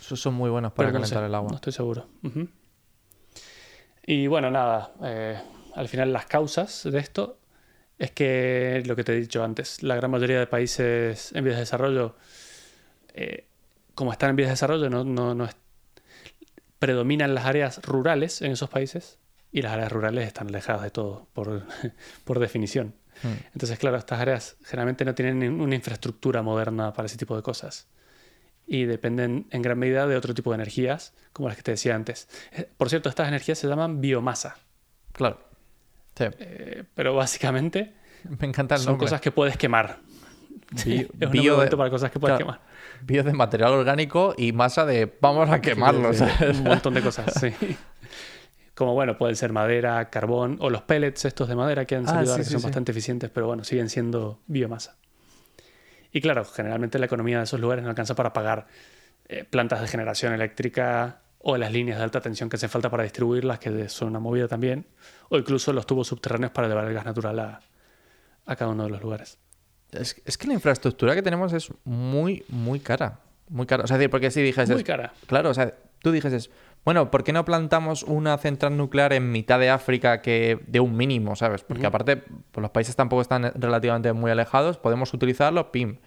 Esos 0.00 0.18
son 0.20 0.32
muy 0.34 0.48
buenos 0.50 0.72
para 0.72 0.88
Pero 0.88 0.98
no 0.98 1.02
calentar 1.02 1.22
sé, 1.22 1.26
el 1.26 1.34
agua. 1.34 1.50
No 1.50 1.56
estoy 1.56 1.72
seguro. 1.74 2.06
Y 4.06 4.26
bueno, 4.26 4.50
nada, 4.50 4.92
eh, 5.04 5.38
al 5.74 5.88
final 5.88 6.12
las 6.12 6.26
causas 6.26 6.82
de 6.90 6.98
esto 6.98 7.38
es 7.98 8.10
que 8.10 8.82
lo 8.86 8.96
que 8.96 9.04
te 9.04 9.12
he 9.12 9.20
dicho 9.20 9.44
antes, 9.44 9.82
la 9.82 9.94
gran 9.94 10.10
mayoría 10.10 10.38
de 10.40 10.46
países 10.46 11.30
en 11.34 11.44
vías 11.44 11.56
de 11.56 11.60
desarrollo, 11.60 12.16
eh, 13.14 13.46
como 13.94 14.10
están 14.12 14.30
en 14.30 14.36
vías 14.36 14.48
de 14.48 14.52
desarrollo, 14.54 14.90
no, 14.90 15.04
no, 15.04 15.34
no 15.34 15.44
predominan 16.82 17.32
las 17.32 17.44
áreas 17.46 17.80
rurales 17.84 18.42
en 18.42 18.50
esos 18.50 18.68
países 18.68 19.20
y 19.52 19.62
las 19.62 19.70
áreas 19.72 19.92
rurales 19.92 20.26
están 20.26 20.48
alejadas 20.48 20.82
de 20.82 20.90
todo 20.90 21.28
por, 21.32 21.62
por 22.24 22.40
definición. 22.40 22.94
Hmm. 23.22 23.34
Entonces, 23.52 23.78
claro, 23.78 23.96
estas 23.98 24.18
áreas 24.20 24.56
generalmente 24.64 25.04
no 25.04 25.14
tienen 25.14 25.60
una 25.60 25.76
infraestructura 25.76 26.42
moderna 26.42 26.92
para 26.92 27.06
ese 27.06 27.16
tipo 27.16 27.36
de 27.36 27.42
cosas. 27.42 27.86
Y 28.66 28.84
dependen 28.86 29.46
en 29.50 29.62
gran 29.62 29.78
medida 29.78 30.08
de 30.08 30.16
otro 30.16 30.34
tipo 30.34 30.50
de 30.50 30.56
energías, 30.56 31.14
como 31.32 31.46
las 31.46 31.56
que 31.56 31.62
te 31.62 31.70
decía 31.70 31.94
antes. 31.94 32.28
Eh, 32.52 32.68
Por 32.76 32.88
cierto, 32.88 33.08
estas 33.08 33.28
energías 33.28 33.58
se 33.58 33.68
llaman 33.68 34.00
biomasa. 34.00 34.56
Claro. 35.12 35.38
Sí. 36.16 36.24
eh, 36.40 36.82
pero 36.94 37.14
básicamente 37.14 37.94
Me 38.40 38.46
encanta 38.48 38.74
el 38.74 38.80
son 38.80 38.92
nombre. 38.94 39.06
cosas 39.06 39.20
que 39.20 39.30
puedes 39.30 39.56
quemar. 39.56 40.00
Es 40.76 40.86
un 41.26 41.30
bio 41.32 41.52
de- 41.52 41.56
momento 41.56 41.76
para 41.76 41.90
cosas 41.90 42.10
que 42.10 42.18
puedes 42.20 42.38
claro, 42.38 42.56
quemar. 42.58 42.72
Bio 43.02 43.24
de 43.24 43.32
material 43.32 43.72
orgánico 43.72 44.34
y 44.36 44.52
masa 44.52 44.86
de 44.86 45.12
vamos 45.20 45.50
a 45.50 45.60
quemarlo. 45.60 46.12
Sí, 46.12 46.24
sí. 46.38 46.44
Un 46.46 46.64
montón 46.64 46.94
de 46.94 47.02
cosas, 47.02 47.32
sí. 47.34 47.52
Como 48.74 48.94
bueno, 48.94 49.18
pueden 49.18 49.36
ser 49.36 49.52
madera, 49.52 50.08
carbón 50.08 50.56
o 50.60 50.70
los 50.70 50.82
pellets 50.82 51.24
estos 51.26 51.46
de 51.48 51.54
madera 51.56 51.84
que 51.84 51.96
han 51.96 52.04
Ah, 52.04 52.08
salido 52.08 52.24
sí, 52.26 52.30
ahora, 52.30 52.40
que 52.40 52.44
sí, 52.46 52.52
son 52.52 52.60
sí. 52.60 52.66
bastante 52.66 52.92
eficientes, 52.92 53.30
pero 53.30 53.46
bueno, 53.46 53.64
siguen 53.64 53.90
siendo 53.90 54.40
biomasa. 54.46 54.96
Y 56.10 56.20
claro, 56.20 56.44
generalmente 56.44 56.98
la 56.98 57.06
economía 57.06 57.38
de 57.38 57.44
esos 57.44 57.60
lugares 57.60 57.82
no 57.84 57.90
alcanza 57.90 58.14
para 58.14 58.32
pagar 58.32 58.66
eh, 59.28 59.44
plantas 59.44 59.80
de 59.82 59.88
generación 59.88 60.32
eléctrica 60.32 61.20
o 61.38 61.56
las 61.58 61.70
líneas 61.72 61.98
de 61.98 62.04
alta 62.04 62.20
tensión 62.20 62.48
que 62.48 62.56
hace 62.56 62.68
falta 62.68 62.88
para 62.90 63.02
distribuirlas, 63.02 63.58
que 63.58 63.88
son 63.88 64.08
una 64.08 64.20
movida 64.20 64.48
también, 64.48 64.86
o 65.28 65.36
incluso 65.38 65.72
los 65.72 65.86
tubos 65.86 66.06
subterráneos 66.08 66.52
para 66.52 66.68
llevar 66.68 66.86
el 66.86 66.94
gas 66.94 67.04
natural 67.04 67.38
a, 67.40 67.60
a 68.46 68.56
cada 68.56 68.70
uno 68.70 68.84
de 68.84 68.90
los 68.90 69.02
lugares. 69.02 69.38
Es, 69.92 70.20
es 70.24 70.38
que 70.38 70.46
la 70.48 70.54
infraestructura 70.54 71.14
que 71.14 71.22
tenemos 71.22 71.52
es 71.52 71.70
muy, 71.84 72.44
muy 72.48 72.80
cara. 72.80 73.20
Muy 73.48 73.66
cara. 73.66 73.84
O 73.84 73.86
sea, 73.86 73.98
porque 74.10 74.30
si 74.30 74.40
dijeses. 74.42 74.74
Muy 74.74 74.84
cara. 74.84 75.12
Claro, 75.26 75.50
o 75.50 75.54
sea, 75.54 75.74
tú 76.00 76.10
dijeses, 76.10 76.50
bueno, 76.84 77.10
¿por 77.10 77.22
qué 77.22 77.32
no 77.32 77.44
plantamos 77.44 78.02
una 78.02 78.36
central 78.38 78.76
nuclear 78.76 79.12
en 79.12 79.30
mitad 79.30 79.58
de 79.60 79.70
África 79.70 80.22
que 80.22 80.58
de 80.66 80.80
un 80.80 80.96
mínimo, 80.96 81.36
¿sabes? 81.36 81.62
Porque 81.62 81.86
aparte, 81.86 82.16
pues 82.16 82.62
los 82.62 82.70
países 82.70 82.96
tampoco 82.96 83.22
están 83.22 83.52
relativamente 83.54 84.12
muy 84.12 84.30
alejados, 84.30 84.78
podemos 84.78 85.12
utilizarlo, 85.14 85.70
pim. 85.70 85.98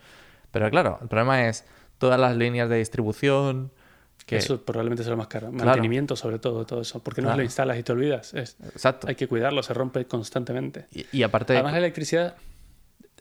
Pero 0.52 0.69
claro, 0.71 0.98
el 1.02 1.08
problema 1.08 1.48
es 1.48 1.63
todas 1.98 2.19
las 2.19 2.36
líneas 2.36 2.67
de 2.69 2.78
distribución. 2.78 3.71
Que... 4.26 4.38
Eso 4.38 4.65
probablemente 4.65 5.04
lo 5.04 5.17
más 5.17 5.28
caro. 5.28 5.52
Mantenimiento, 5.52 6.15
sobre 6.15 6.39
todo, 6.39 6.65
todo 6.65 6.82
eso. 6.82 7.04
Porque 7.04 7.21
no 7.21 7.28
Claro. 7.28 7.38
lo 7.38 7.43
instalas 7.43 7.78
y 7.78 7.84
te 7.84 7.91
olvidas. 7.91 8.34
Es- 8.34 8.58
Exacto. 8.63 9.08
hay 9.08 9.13
que 9.15 9.28
cuidarlo, 9.28 9.62
se 9.62 9.74
rompe 9.76 10.06
constantemente. 10.06 10.88
Y, 10.91 11.06
y 11.12 11.21
aparte, 11.24 11.54
Además, 11.54 11.74
la 11.74 11.78
electricidad 11.80 12.36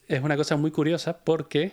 es 0.09 0.23
una 0.23 0.37
cosa 0.37 0.57
muy 0.57 0.71
curiosa 0.71 1.19
porque, 1.25 1.73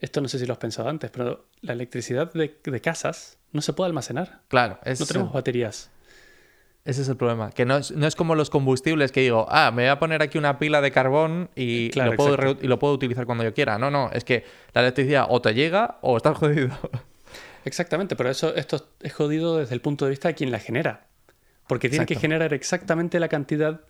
esto 0.00 0.20
no 0.20 0.28
sé 0.28 0.38
si 0.38 0.46
lo 0.46 0.52
has 0.52 0.58
pensado 0.58 0.88
antes, 0.88 1.10
pero 1.10 1.46
la 1.60 1.72
electricidad 1.72 2.32
de, 2.32 2.58
de 2.62 2.80
casas 2.80 3.38
no 3.52 3.62
se 3.62 3.72
puede 3.72 3.88
almacenar. 3.88 4.40
claro, 4.48 4.78
es, 4.84 5.00
No 5.00 5.06
tenemos 5.06 5.32
baterías. 5.32 5.90
ese 6.84 7.02
es 7.02 7.08
el 7.08 7.16
problema. 7.16 7.50
Que 7.52 7.64
no 7.64 7.76
es, 7.76 7.92
no 7.92 8.06
es 8.06 8.16
como 8.16 8.34
los 8.34 8.50
combustibles 8.50 9.12
que 9.12 9.20
digo, 9.20 9.46
ah, 9.48 9.70
me 9.70 9.84
voy 9.84 9.90
a 9.90 9.98
poner 9.98 10.22
aquí 10.22 10.38
una 10.38 10.58
pila 10.58 10.80
de 10.80 10.90
carbón 10.90 11.50
y, 11.54 11.90
Claro, 11.90 12.10
lo, 12.10 12.16
puedo 12.16 12.56
y 12.60 12.66
lo 12.66 12.78
puedo 12.78 12.94
utilizar 12.94 13.26
cuando 13.26 13.44
yo 13.44 13.54
quiera. 13.54 13.78
No, 13.78 13.90
no, 13.90 14.10
es 14.12 14.24
que 14.24 14.44
la 14.74 14.82
electricidad 14.82 15.26
o 15.28 15.40
te 15.40 15.54
llega 15.54 15.98
o 16.02 16.16
estás 16.16 16.36
jodido. 16.38 16.76
Exactamente, 17.64 18.16
pero 18.16 18.28
eso, 18.28 18.54
esto 18.54 18.88
es 19.00 19.12
jodido 19.14 19.56
desde 19.58 19.74
el 19.74 19.80
punto 19.80 20.04
de 20.04 20.10
vista 20.10 20.28
de 20.28 20.34
quien 20.34 20.50
la 20.50 20.58
genera. 20.58 21.06
Porque 21.66 21.88
tiene 21.88 22.04
que 22.04 22.16
generar 22.16 22.52
exactamente 22.52 23.18
la 23.18 23.28
cantidad 23.28 23.80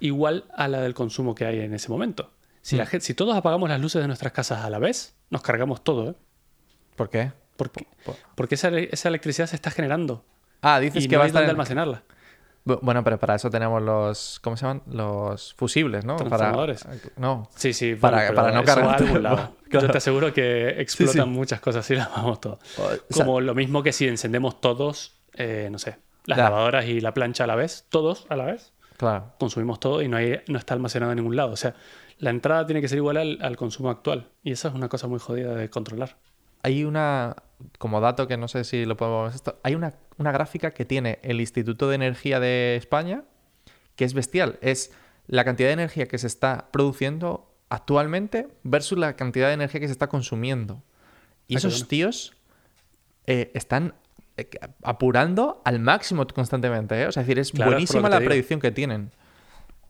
igual 0.00 0.44
a 0.54 0.66
la 0.66 0.80
del 0.80 0.94
consumo 0.94 1.34
que 1.34 1.44
hay 1.44 1.60
en 1.60 1.74
ese 1.74 1.88
momento. 1.88 2.32
Si, 2.62 2.76
la 2.76 2.86
gen- 2.86 3.00
si 3.00 3.14
todos 3.14 3.36
apagamos 3.36 3.68
las 3.68 3.80
luces 3.80 4.00
de 4.02 4.06
nuestras 4.08 4.32
casas 4.32 4.64
a 4.64 4.70
la 4.70 4.78
vez, 4.78 5.14
nos 5.30 5.42
cargamos 5.42 5.82
todo, 5.84 6.10
¿eh? 6.10 6.14
¿Por 6.96 7.08
qué? 7.10 7.32
Porque, 7.56 7.86
Por- 8.04 8.16
porque 8.34 8.54
esa, 8.56 8.68
esa 8.76 9.08
electricidad 9.08 9.46
se 9.46 9.56
está 9.56 9.70
generando 9.70 10.24
Ah, 10.60 10.80
dices 10.80 11.04
y 11.04 11.08
que 11.08 11.14
no 11.14 11.20
va 11.20 11.24
a 11.24 11.28
estar 11.28 11.42
en... 11.44 11.50
almacenarla. 11.50 12.02
Bu- 12.64 12.80
Bueno, 12.82 13.02
pero 13.04 13.18
para 13.18 13.36
eso 13.36 13.48
tenemos 13.50 13.80
los. 13.80 14.40
¿Cómo 14.40 14.56
se 14.56 14.62
llaman? 14.66 14.82
Los 14.86 15.54
fusibles, 15.54 16.04
¿no? 16.04 16.16
Para, 16.16 16.28
Transformadores. 16.30 16.86
no. 17.16 17.48
Sí, 17.54 17.72
sí, 17.72 17.94
Para- 17.94 18.32
bueno, 18.32 18.34
para 18.64 18.82
no 18.82 18.90
algún 18.90 19.22
lado. 19.22 19.54
Claro. 19.68 19.86
Yo 19.86 19.92
te 19.92 19.98
aseguro 19.98 20.32
que 20.32 20.80
explotan 20.80 21.24
sí. 21.24 21.30
muchas 21.30 21.60
cosas 21.60 21.88
y 21.90 21.94
las 21.94 22.10
vamos. 22.10 22.38
O 22.46 22.58
sea, 22.68 22.98
Como 23.24 23.40
lo 23.42 23.54
mismo 23.54 23.82
que 23.82 23.92
si 23.92 24.08
encendemos 24.08 24.60
todos, 24.62 25.14
eh, 25.34 25.68
no 25.70 25.78
sé, 25.78 25.98
las 26.24 26.38
lavadoras 26.38 26.86
y 26.86 27.00
la 27.02 27.12
plancha 27.12 27.44
a 27.44 27.46
la 27.46 27.54
vez, 27.54 27.84
todos 27.90 28.26
a 28.30 28.36
la 28.36 28.46
vez, 28.46 28.72
Claro. 28.98 29.32
consumimos 29.38 29.80
todo 29.80 30.02
y 30.02 30.08
no, 30.08 30.18
hay, 30.18 30.40
no 30.48 30.58
está 30.58 30.74
almacenado 30.74 31.12
en 31.12 31.16
ningún 31.16 31.36
lado. 31.36 31.52
O 31.52 31.56
sea, 31.56 31.74
la 32.18 32.28
entrada 32.30 32.66
tiene 32.66 32.80
que 32.82 32.88
ser 32.88 32.98
igual 32.98 33.16
al, 33.16 33.38
al 33.40 33.56
consumo 33.56 33.88
actual. 33.88 34.28
Y 34.42 34.52
esa 34.52 34.68
es 34.68 34.74
una 34.74 34.90
cosa 34.90 35.06
muy 35.06 35.18
jodida 35.20 35.54
de 35.54 35.70
controlar. 35.70 36.16
Hay 36.62 36.84
una. 36.84 37.36
Como 37.78 38.00
dato 38.00 38.28
que 38.28 38.36
no 38.36 38.48
sé 38.48 38.64
si 38.64 38.84
lo 38.84 38.96
podemos. 38.96 39.34
Esto, 39.34 39.58
hay 39.62 39.74
una, 39.74 39.94
una 40.18 40.32
gráfica 40.32 40.72
que 40.72 40.84
tiene 40.84 41.18
el 41.22 41.40
Instituto 41.40 41.88
de 41.88 41.94
Energía 41.94 42.38
de 42.40 42.76
España 42.76 43.24
que 43.96 44.04
es 44.04 44.14
bestial. 44.14 44.58
Es 44.60 44.92
la 45.26 45.44
cantidad 45.44 45.68
de 45.68 45.72
energía 45.74 46.06
que 46.06 46.18
se 46.18 46.26
está 46.28 46.68
produciendo 46.72 47.52
actualmente 47.68 48.48
versus 48.62 48.96
la 48.98 49.14
cantidad 49.16 49.48
de 49.48 49.54
energía 49.54 49.80
que 49.80 49.86
se 49.88 49.92
está 49.92 50.08
consumiendo. 50.08 50.82
Y 51.48 51.54
Ah, 51.54 51.58
esos 51.58 51.74
bueno. 51.74 51.88
tíos 51.88 52.34
eh, 53.26 53.50
están 53.54 53.94
apurando 54.82 55.62
al 55.64 55.80
máximo 55.80 56.26
constantemente. 56.26 57.00
¿eh? 57.00 57.06
O 57.06 57.12
sea, 57.12 57.22
es 57.22 57.26
decir, 57.26 57.38
es 57.38 57.52
Claro, 57.52 57.72
buenísima 57.72 58.08
la 58.08 58.18
digo. 58.18 58.28
predicción 58.28 58.60
que 58.60 58.70
tienen. 58.70 59.10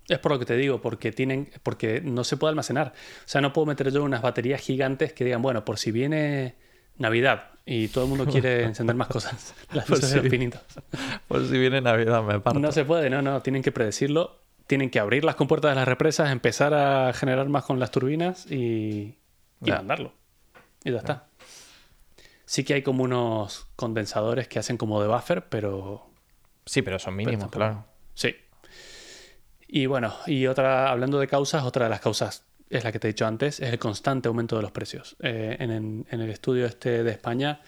Es 0.08 0.18
por 0.18 0.32
lo 0.32 0.38
que 0.38 0.46
te 0.46 0.56
digo, 0.56 0.80
porque 0.80 1.12
tienen, 1.12 1.50
porque 1.62 2.00
no 2.00 2.24
se 2.24 2.37
puede 2.37 2.50
almacenar. 2.50 2.94
O 2.94 3.28
sea, 3.28 3.40
no 3.40 3.52
puedo 3.52 3.66
meter 3.66 3.92
yo 3.92 4.02
unas 4.02 4.22
baterías 4.22 4.61
gigantes 4.61 5.12
que 5.12 5.24
digan, 5.24 5.42
bueno, 5.42 5.64
por 5.64 5.78
si 5.78 5.92
viene 5.92 6.54
Navidad 6.96 7.50
y 7.66 7.88
todo 7.88 8.04
el 8.04 8.11
mundo 8.11 8.26
quiere 8.30 8.64
encender 8.64 8.96
más 8.96 9.08
cosas. 9.08 9.54
Las 9.72 9.88
luces 9.88 10.08
si 10.08 10.14
de 10.16 10.22
los 10.22 10.30
pinitos. 10.30 10.62
Por 11.28 11.46
si 11.46 11.58
viene 11.58 11.80
Navidad, 11.82 12.22
me 12.22 12.40
parto. 12.40 12.58
No 12.58 12.72
se 12.72 12.84
puede, 12.84 13.11
no, 13.11 13.20
no, 13.20 13.42
tienen 13.42 13.62
que 13.62 13.70
predecirlo. 13.72 14.40
Tienen 14.66 14.90
que 14.90 14.98
abrir 15.00 15.24
las 15.24 15.34
compuertas 15.34 15.70
de 15.70 15.76
las 15.76 15.88
represas, 15.88 16.30
empezar 16.30 16.74
a 16.74 17.12
generar 17.14 17.48
más 17.48 17.64
con 17.64 17.78
las 17.78 17.90
turbinas 17.90 18.50
y, 18.50 19.16
y 19.62 19.70
mandarlo. 19.70 20.12
Y 20.84 20.90
ya 20.92 20.98
está. 20.98 21.27
Sí 22.48 22.64
que 22.64 22.72
hay 22.72 22.82
como 22.82 23.04
unos 23.04 23.66
condensadores 23.76 24.48
que 24.48 24.58
hacen 24.58 24.78
como 24.78 25.02
de 25.02 25.08
buffer, 25.08 25.50
pero 25.50 26.08
Sí, 26.64 26.80
pero 26.80 26.98
son 26.98 27.14
mínimos, 27.14 27.50
claro. 27.50 27.84
sí. 28.14 28.34
Y 29.66 29.84
bueno, 29.84 30.14
y 30.26 30.46
otra, 30.46 30.90
hablando 30.90 31.18
de 31.18 31.26
causas, 31.26 31.62
otra 31.64 31.84
de 31.84 31.90
las 31.90 32.00
causas 32.00 32.46
es 32.70 32.84
la 32.84 32.90
que 32.90 32.98
te 32.98 33.06
he 33.08 33.12
dicho 33.12 33.26
antes, 33.26 33.61
es 33.61 33.70
el 33.70 33.78
constante 33.78 34.28
aumento 34.28 34.56
de 34.56 34.62
los 34.62 34.70
precios. 34.70 35.14
Eh, 35.20 35.58
en, 35.61 36.06
el 36.08 36.30
estudio 36.30 36.64
este 36.64 37.04
de 37.04 37.11
España 37.11 37.61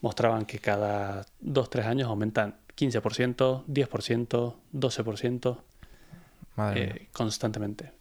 mostraban 0.00 0.46
que 0.46 0.58
cada 0.58 1.24
2-3 1.44 1.84
años 1.84 2.08
aumentan 2.08 2.56
15%, 2.76 3.66
10%, 3.66 4.54
12%. 4.72 5.58
Madre 6.56 6.80
mía. 6.80 6.94
eh, 6.96 7.08
constantemente. 7.12 7.92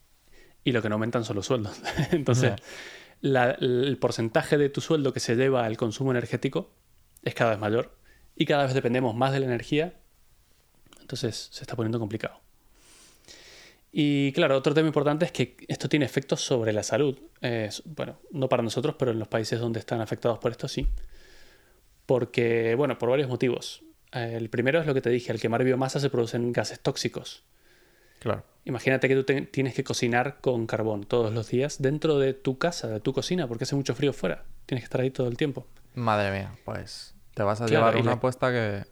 Y 0.64 0.72
lo 0.72 0.82
que 0.82 0.90
no 0.90 0.96
aumentan 0.96 1.24
son 1.24 1.36
los 1.36 1.46
sueldos. 1.46 1.80
Entonces. 2.12 2.54
El 3.22 3.98
porcentaje 4.00 4.58
de 4.58 4.70
tu 4.70 4.82
sueldo 4.82 5.14
que 5.14 5.20
se 5.20 5.36
lleva 5.36 5.66
al 5.66 5.78
consumo 5.78 6.12
energético 6.12 6.72
es 7.24 7.34
cada 7.34 7.52
vez 7.52 7.60
mayor 7.60 7.98
y 8.36 8.46
cada 8.46 8.66
vez 8.66 8.74
dependemos 8.74 9.16
más 9.16 9.34
de 9.34 9.40
la 9.40 9.46
energía. 9.48 9.94
Entonces, 11.02 11.50
se 11.52 11.64
está 11.64 11.76
poniendo 11.76 12.00
complicado. 12.00 12.40
Y 13.92 14.32
claro, 14.34 14.58
otro 14.58 14.74
tema 14.74 14.88
importante 14.88 15.26
es 15.26 15.32
que 15.32 15.56
esto 15.68 15.90
tiene 15.90 16.06
efectos 16.06 16.42
sobre 16.42 16.74
la 16.74 16.84
salud. 16.84 17.18
Bueno, 17.86 18.20
no 18.32 18.50
para 18.50 18.62
nosotros, 18.62 18.96
pero 19.00 19.12
en 19.12 19.20
los 19.20 19.28
países 19.28 19.60
donde 19.60 19.80
están 19.80 20.02
afectados 20.02 20.38
por 20.40 20.52
esto 20.52 20.68
sí. 20.68 20.88
Porque, 22.06 22.76
bueno, 22.76 22.98
por 22.98 23.10
varios 23.10 23.30
motivos. 23.30 23.84
El 24.12 24.50
primero 24.50 24.80
es 24.80 24.86
lo 24.86 24.94
que 24.94 25.02
te 25.02 25.10
dije, 25.10 25.32
al 25.32 25.40
quemar 25.40 25.64
biomasa 25.64 26.00
se 26.00 26.10
producen 26.10 26.52
gases 26.52 26.80
tóxicos. 26.80 27.44
Claro. 28.20 28.44
Imagínate 28.68 29.08
que 29.08 29.16
tú 29.16 29.24
te- 29.24 29.42
tienes 29.44 29.74
que 29.74 29.84
cocinar 29.84 30.38
con 30.42 30.68
carbón 30.68 31.06
todos 31.06 31.34
los 31.34 31.50
días 31.50 31.82
dentro 31.82 32.20
de 32.20 32.34
tu 32.34 32.58
casa, 32.58 32.88
de 32.90 33.00
tu 33.00 33.14
cocina, 33.14 33.48
porque 33.48 33.64
hace 33.64 33.76
mucho 33.76 33.96
frío 33.96 34.12
fuera. 34.14 34.44
Tienes 34.66 34.82
que 34.84 34.86
estar 34.86 35.00
ahí 35.02 35.10
todo 35.10 35.28
el 35.28 35.38
tiempo. 35.38 35.66
Madre 35.96 36.32
mía, 36.32 36.52
pues 36.66 37.16
te 37.34 37.44
vas 37.44 37.62
a 37.62 37.66
Claro, 37.66 37.86
llevar 37.88 37.96
una 38.02 38.12
la- 38.12 38.18
apuesta 38.18 38.52
que... 38.52 38.84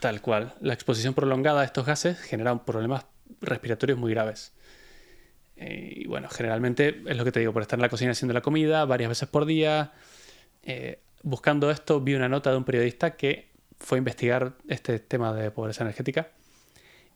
Tal 0.00 0.22
cual. 0.22 0.54
La 0.62 0.72
exposición 0.72 1.12
prolongada 1.12 1.60
a 1.60 1.64
estos 1.64 1.84
gases 1.84 2.18
genera 2.18 2.64
problemas 2.64 3.04
respiratorios 3.42 3.98
muy 3.98 4.12
graves. 4.12 4.52
Eh, 5.56 5.92
y 5.96 6.06
bueno, 6.06 6.28
generalmente 6.30 7.02
es 7.06 7.16
lo 7.16 7.24
que 7.24 7.32
te 7.32 7.40
digo, 7.40 7.52
por 7.52 7.60
estar 7.60 7.78
en 7.78 7.82
la 7.82 7.90
cocina 7.90 8.12
haciendo 8.12 8.32
la 8.32 8.40
comida 8.40 8.84
varias 8.86 9.10
veces 9.10 9.28
por 9.28 9.44
día. 9.44 9.92
eh, 10.62 11.00
buscando 11.22 11.70
esto, 11.70 12.00
vi 12.00 12.14
una 12.14 12.28
nota 12.30 12.50
de 12.50 12.56
un 12.56 12.64
periodista 12.64 13.16
que 13.16 13.50
fue 13.78 13.96
a 13.96 14.00
investigar 14.00 14.54
este 14.68 14.98
tema 14.98 15.34
de 15.34 15.50
pobreza 15.50 15.82
energética 15.84 16.30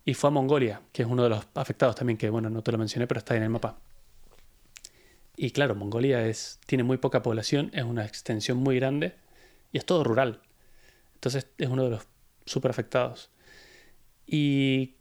y 0.05 0.14
fue 0.14 0.29
a 0.29 0.31
Mongolia, 0.31 0.83
que 0.93 1.03
es 1.03 1.09
uno 1.09 1.23
de 1.23 1.31
los 1.31 1.47
afectados 1.55 1.97
también, 1.97 2.19
que 2.19 2.29
bueno, 2.29 2.51
no 2.51 2.62
te 2.62 2.73
lo 2.73 2.79
mencioné, 2.79 3.07
pero 3.07 3.19
está 3.19 3.37
en 3.37 3.43
el 3.43 3.51
mapa. 3.51 3.79
Y 5.37 5.51
claro, 5.51 5.75
Mongolia 5.75 6.27
es, 6.27 6.61
tiene 6.67 6.85
muy 6.85 6.99
poca 6.99 7.23
población, 7.23 7.71
es 7.73 7.85
una 7.85 8.05
extensión 8.05 8.59
muy 8.59 8.77
grande 8.77 9.17
y 9.73 9.79
es 9.79 9.87
todo 9.87 10.05
rural. 10.05 10.43
Entonces 11.14 11.49
es 11.59 11.69
uno 11.69 11.85
de 11.85 11.90
los 11.90 12.07
súper 12.45 12.71
afectados. 12.71 13.31
Y 14.27 14.95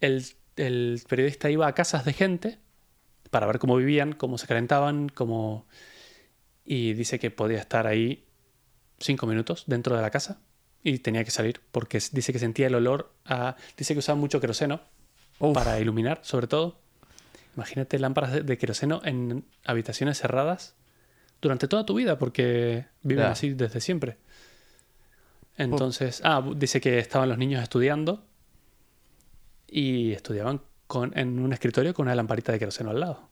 el, 0.00 0.24
el 0.56 1.00
periodista 1.08 1.48
iba 1.50 1.66
a 1.66 1.74
casas 1.74 2.04
de 2.04 2.12
gente 2.12 2.58
para 3.30 3.46
ver 3.46 3.60
cómo 3.60 3.76
vivían, 3.76 4.12
cómo 4.12 4.36
se 4.36 4.46
calentaban, 4.46 5.08
cómo... 5.08 5.66
Y 6.64 6.92
dice 6.94 7.18
que 7.18 7.30
podía 7.30 7.58
estar 7.58 7.86
ahí 7.86 8.24
cinco 8.98 9.26
minutos 9.26 9.64
dentro 9.66 9.96
de 9.96 10.02
la 10.02 10.10
casa 10.10 10.40
y 10.82 10.98
tenía 10.98 11.24
que 11.24 11.30
salir 11.30 11.60
porque 11.70 12.00
dice 12.12 12.32
que 12.32 12.38
sentía 12.38 12.66
el 12.66 12.74
olor 12.74 13.12
a... 13.26 13.56
Dice 13.76 13.94
que 13.94 13.98
usaban 13.98 14.20
mucho 14.20 14.40
queroseno 14.40 14.80
Uf, 15.38 15.54
para 15.54 15.78
iluminar, 15.80 16.20
sobre 16.22 16.46
todo. 16.46 16.78
Imagínate 17.56 17.98
lámparas 17.98 18.46
de, 18.46 18.58
queroseno 18.58 19.00
en 19.04 19.44
habitaciones 19.64 20.18
cerradas 20.18 20.74
durante 21.42 21.68
toda 21.68 21.84
tu 21.84 21.94
vida, 21.94 22.18
porque 22.18 22.86
viven 23.02 23.26
así 23.26 23.50
desde 23.50 23.80
siempre. 23.80 24.18
Entonces, 25.56 26.22
ah, 26.24 26.42
dice 26.56 26.80
que 26.80 26.98
estaban 26.98 27.28
los 27.28 27.36
niños 27.36 27.62
estudiando 27.62 28.24
y 29.66 30.12
estudiaban 30.12 30.62
con, 30.86 31.16
en 31.18 31.38
un 31.38 31.52
escritorio 31.52 31.92
con 31.92 32.06
una 32.06 32.14
lamparita 32.14 32.52
de 32.52 32.58
queroseno 32.58 32.90
al 32.90 33.00
lado. 33.00 33.28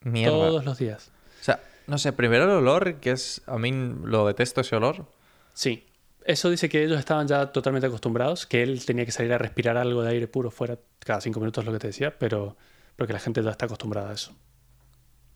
mierda. 0.00 0.34
Todos 0.34 0.64
los 0.64 0.78
días. 0.78 1.10
O 1.40 1.44
sea, 1.44 1.60
no 1.86 1.98
sé, 1.98 2.12
primero 2.12 2.44
el 2.44 2.50
olor, 2.50 2.96
que 2.96 3.10
es... 3.10 3.42
A 3.46 3.58
mí 3.58 3.72
lo 3.72 4.26
detesto 4.26 4.62
ese 4.62 4.76
olor. 4.76 5.06
Sí. 5.52 5.86
Eso 6.26 6.50
dice 6.50 6.68
que 6.68 6.82
ellos 6.84 6.98
estaban 6.98 7.26
ya 7.28 7.52
totalmente 7.52 7.86
acostumbrados, 7.86 8.46
que 8.46 8.62
él 8.62 8.84
tenía 8.84 9.04
que 9.04 9.12
salir 9.12 9.32
a 9.32 9.38
respirar 9.38 9.76
algo 9.76 10.02
de 10.02 10.10
aire 10.10 10.26
puro 10.28 10.50
fuera 10.50 10.78
cada 10.98 11.20
cinco 11.20 11.40
minutos, 11.40 11.64
lo 11.64 11.72
que 11.72 11.78
te 11.78 11.86
decía, 11.88 12.18
pero 12.18 12.56
porque 12.96 13.12
la 13.12 13.18
gente 13.20 13.42
ya 13.42 13.50
está 13.50 13.66
acostumbrada 13.66 14.10
a 14.10 14.14
eso. 14.14 14.34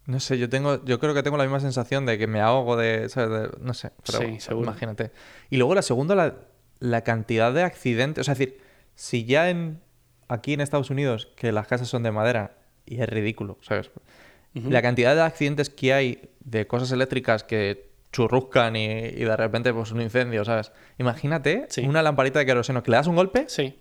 No 0.06 0.18
sé, 0.18 0.38
yo 0.38 0.48
tengo, 0.48 0.84
yo 0.84 0.98
creo 0.98 1.14
que 1.14 1.22
tengo 1.22 1.36
la 1.36 1.44
misma 1.44 1.60
sensación 1.60 2.06
de 2.06 2.18
que 2.18 2.26
me 2.26 2.40
ahogo 2.40 2.76
de, 2.76 3.08
¿sabes? 3.08 3.30
De- 3.52 3.58
no 3.60 3.74
sé, 3.74 3.92
pero 4.04 4.18
Sí, 4.18 4.40
seguro. 4.40 4.68
imagínate. 4.70 5.12
Y 5.50 5.58
luego 5.58 5.74
la 5.74 5.82
segunda, 5.82 6.14
la, 6.16 6.34
la 6.80 7.02
cantidad 7.04 7.52
de 7.52 7.62
accidentes, 7.62 8.22
o 8.22 8.24
sea, 8.24 8.32
es 8.32 8.38
decir, 8.38 8.58
si 8.96 9.24
ya 9.24 9.50
en 9.50 9.80
aquí 10.26 10.52
en 10.54 10.60
Estados 10.60 10.90
Unidos 10.90 11.28
que 11.36 11.52
las 11.52 11.66
casas 11.68 11.88
son 11.88 12.02
de 12.02 12.10
madera 12.12 12.56
y 12.86 13.00
es 13.00 13.08
ridículo, 13.08 13.58
¿sabes? 13.62 13.90
La 14.54 14.82
cantidad 14.82 15.14
de 15.14 15.20
accidentes 15.22 15.70
que 15.70 15.92
hay 15.92 16.30
de 16.40 16.66
cosas 16.66 16.90
eléctricas 16.90 17.44
que 17.44 17.89
churruscan 18.12 18.76
y, 18.76 18.84
y 18.86 19.24
de 19.24 19.36
repente 19.36 19.72
pues 19.72 19.92
un 19.92 20.00
incendio, 20.00 20.44
¿sabes? 20.44 20.72
Imagínate 20.98 21.66
Sí. 21.68 21.82
una 21.82 22.02
lamparita 22.02 22.38
de 22.40 22.46
queroseno 22.46 22.82
que 22.82 22.90
le 22.90 22.96
das 22.96 23.06
un 23.06 23.16
golpe 23.16 23.44
Sí. 23.48 23.78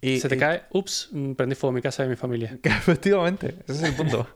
y 0.00 0.20
Se 0.20 0.28
te 0.28 0.36
y- 0.36 0.38
cae, 0.38 0.62
ups, 0.72 1.10
prendí 1.36 1.54
fuego 1.54 1.72
a 1.72 1.74
mi 1.74 1.82
casa 1.82 2.04
y 2.04 2.08
mi 2.08 2.16
familia. 2.16 2.58
que 2.62 2.68
efectivamente, 2.68 3.56
ese 3.66 3.72
es 3.72 3.82
el 3.82 3.94
punto. 3.94 4.26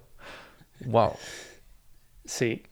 wow. 0.87 1.13
Sí. 2.25 2.63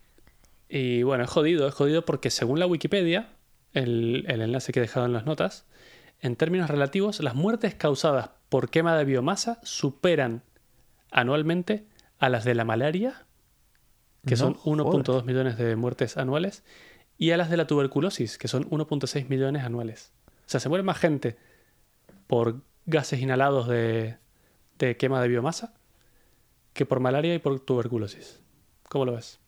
Y 0.68 1.02
bueno, 1.02 1.24
es 1.24 1.30
jodido, 1.30 1.68
es 1.68 1.74
jodido 1.74 2.04
porque 2.04 2.30
según 2.30 2.58
la 2.58 2.66
Wikipedia, 2.66 3.28
el, 3.72 4.24
el 4.28 4.40
enlace 4.40 4.72
que 4.72 4.80
he 4.80 4.82
dejado 4.82 5.06
en 5.06 5.12
las 5.12 5.26
notas, 5.26 5.66
en 6.20 6.36
términos 6.36 6.70
relativos, 6.70 7.20
las 7.20 7.34
muertes 7.34 7.74
causadas 7.74 8.30
por 8.48 8.70
quema 8.70 8.96
de 8.96 9.04
biomasa 9.04 9.58
superan 9.62 10.42
anualmente 11.10 11.86
a 12.18 12.28
las 12.28 12.44
de 12.44 12.54
la 12.54 12.64
malaria, 12.64 13.26
que 14.26 14.32
No 14.32 14.36
son 14.36 14.54
jodas. 14.54 14.78
1.2 14.86 15.24
millones 15.24 15.58
de 15.58 15.76
muertes 15.76 16.16
anuales, 16.16 16.62
y 17.18 17.30
a 17.30 17.36
las 17.36 17.50
de 17.50 17.56
la 17.56 17.66
tuberculosis, 17.66 18.38
que 18.38 18.48
son 18.48 18.68
1.6 18.70 19.28
millones 19.28 19.62
anuales. 19.64 20.12
O 20.46 20.48
sea, 20.50 20.60
se 20.60 20.68
muere 20.68 20.82
más 20.82 20.98
gente 20.98 21.36
por 22.26 22.60
gases 22.86 23.20
inhalados 23.20 23.68
de, 23.68 24.16
de 24.78 24.96
quema 24.96 25.20
de 25.22 25.28
biomasa 25.28 25.74
que 26.72 26.84
por 26.86 27.00
malaria 27.00 27.34
y 27.34 27.38
por 27.38 27.60
tuberculosis. 27.60 28.40
¿Cómo 28.88 29.04
lo 29.06 29.12
ves? 29.12 29.38